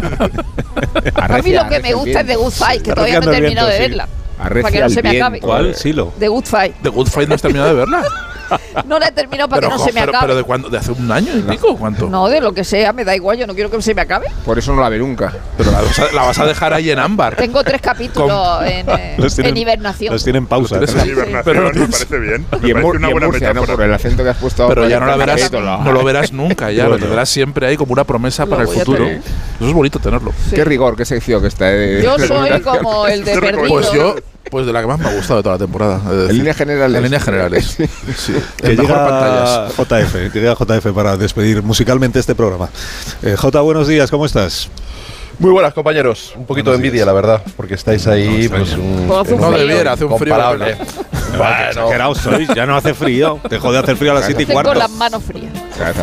[1.15, 3.67] A mí lo que me gusta es The Good Fight, que todavía no he terminado
[3.67, 4.07] de verla.
[4.39, 5.39] Arrecia Para que no se me acabe.
[5.39, 5.75] ¿Cuál?
[5.75, 6.13] Silo.
[6.17, 6.75] The Good Fight.
[6.81, 8.03] The Good Fight no has terminado de verla.
[8.85, 10.23] No la he terminado para pero, que no se me pero, acabe.
[10.27, 10.69] pero de cuándo?
[10.69, 11.75] ¿De hace un año y pico?
[11.77, 12.09] ¿Cuánto?
[12.09, 14.27] No, de lo que sea, me da igual, yo no quiero que se me acabe.
[14.45, 15.33] Por eso no la ve nunca.
[15.57, 17.35] Pero la vas, a, la vas a dejar ahí en ámbar.
[17.35, 20.13] Tengo tres capítulos en, eh, Los tienen- en hibernación.
[20.13, 20.77] Los tienen pausa.
[20.79, 22.45] Los tienes Hibernación, me parece bien.
[22.61, 23.53] Me Y en, parece una y en buena Murcia, ¿no?
[23.61, 23.75] metáfora.
[23.75, 24.67] Por el acento que has puesto.
[24.67, 25.77] Pero ya no la verás, capítulo.
[25.79, 28.67] no lo verás nunca, ya lo tendrás siempre ahí como una promesa Lo para el
[28.69, 29.05] futuro.
[29.07, 29.21] Eso
[29.67, 30.33] es bonito tenerlo.
[30.53, 31.65] Qué rigor, qué sección que está.
[31.71, 33.67] eh, Yo soy como el de perdido.
[33.67, 34.15] Pues yo,
[34.51, 36.01] pues de la que más me ha gustado de toda la temporada.
[36.11, 36.97] En líneas generales.
[36.97, 37.77] En líneas generales.
[38.17, 38.33] Sí.
[38.57, 39.73] Que llega pantallas.
[39.77, 42.69] JF, que llega JF para despedir musicalmente este programa.
[43.23, 44.69] Eh, J, buenos días, ¿cómo estás?
[45.39, 47.07] Muy buenas compañeros, un poquito de Buenos envidia días.
[47.07, 49.57] la verdad, porque estáis ahí No, pues un, hace un No frío.
[49.67, 50.35] debiera, hace un frío.
[50.35, 50.77] comparable.
[51.31, 53.39] Bueno, exagerados sois, ya no hace frío.
[53.49, 54.77] Dejó de hacer frío a las 7 y Tengo cuarto.
[54.77, 55.49] las manos frías.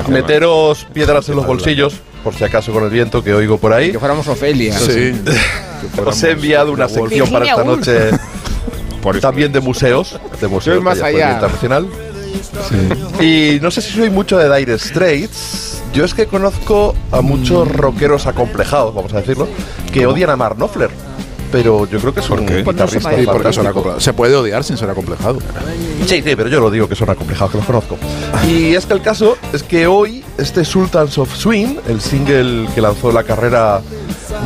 [0.09, 3.92] Meteros piedras en los bolsillos, por si acaso con el viento que oigo por ahí.
[3.92, 4.76] Que fuéramos Ofelia.
[4.78, 5.12] Sí.
[6.05, 8.18] Os he enviado una sección para esta Virginia noche
[9.03, 11.34] Por también de museos, de museos más de Apoyo allá.
[11.34, 11.88] internacional.
[13.20, 15.82] Y no sé si soy mucho de Dire Straits.
[15.92, 19.49] Yo es que conozco a muchos rockeros acomplejados, vamos a decirlo,
[19.92, 20.90] que odian a Mark Knopfler.
[21.51, 22.62] Pero yo creo que es un qué?
[22.62, 25.38] Pues Sí, porque son Se puede odiar sin ser acomplejado.
[26.07, 27.96] Sí, sí, pero yo lo digo que son acomplejados, que los conozco.
[28.46, 32.82] Y es que el caso es que hoy este Sultans of Swing, el single que
[32.82, 33.80] lanzó la carrera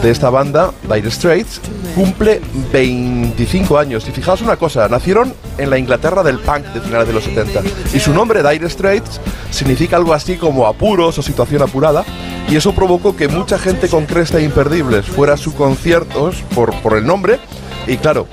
[0.00, 1.60] de esta banda, Dire Straits,
[1.94, 2.40] cumple
[2.72, 4.06] 25 años.
[4.08, 7.62] Y fijaos una cosa, nacieron en la Inglaterra del punk de finales de los 70.
[7.94, 9.20] Y su nombre, Dire Straits,
[9.50, 12.04] significa algo así como apuros o situación apurada.
[12.48, 16.74] Y eso provocó que mucha gente con cresta e imperdibles fuera a sus conciertos por,
[16.82, 17.38] por el nombre.
[17.86, 18.26] Y claro,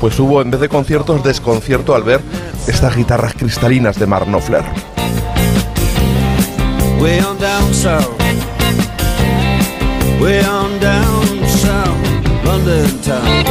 [0.00, 2.20] pues hubo en vez de conciertos desconcierto al ver
[2.66, 4.64] estas guitarras cristalinas de Mark Knopfler.
[12.64, 13.50] London town.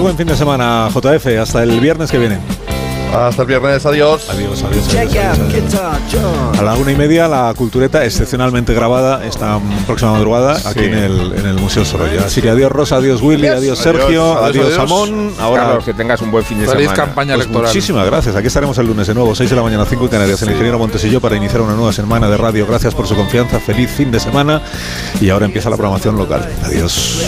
[0.00, 1.26] Buen fin de semana, JF.
[1.40, 2.38] Hasta el viernes que viene.
[3.12, 4.28] Hasta el viernes, adiós.
[4.28, 4.88] Adiós, adiós.
[4.88, 6.02] Check adiós, out adiós.
[6.12, 6.58] John.
[6.58, 11.32] A la una y media, la cultureta excepcionalmente grabada esta próxima madrugada aquí en el,
[11.38, 12.24] en el Museo Sorolla.
[12.26, 14.78] Así que adiós Rosa, adiós Willy, adiós, Sergio, adiós, adiós, adiós.
[14.78, 15.32] Amón.
[15.40, 17.04] Ahora Carlos, que tengas un buen fin de Feliz semana.
[17.04, 17.68] campaña Pues electoral.
[17.68, 18.34] muchísimas gracias.
[18.34, 20.78] Aquí estaremos el lunes de nuevo, 6 de la mañana, 5 en Canarias, el ingeniero
[20.80, 22.66] Montesillo para iniciar una nueva semana de radio.
[22.66, 24.60] Gracias por su confianza, feliz fin de semana
[25.20, 26.48] y ahora empieza la programación local.
[26.64, 27.20] Adiós.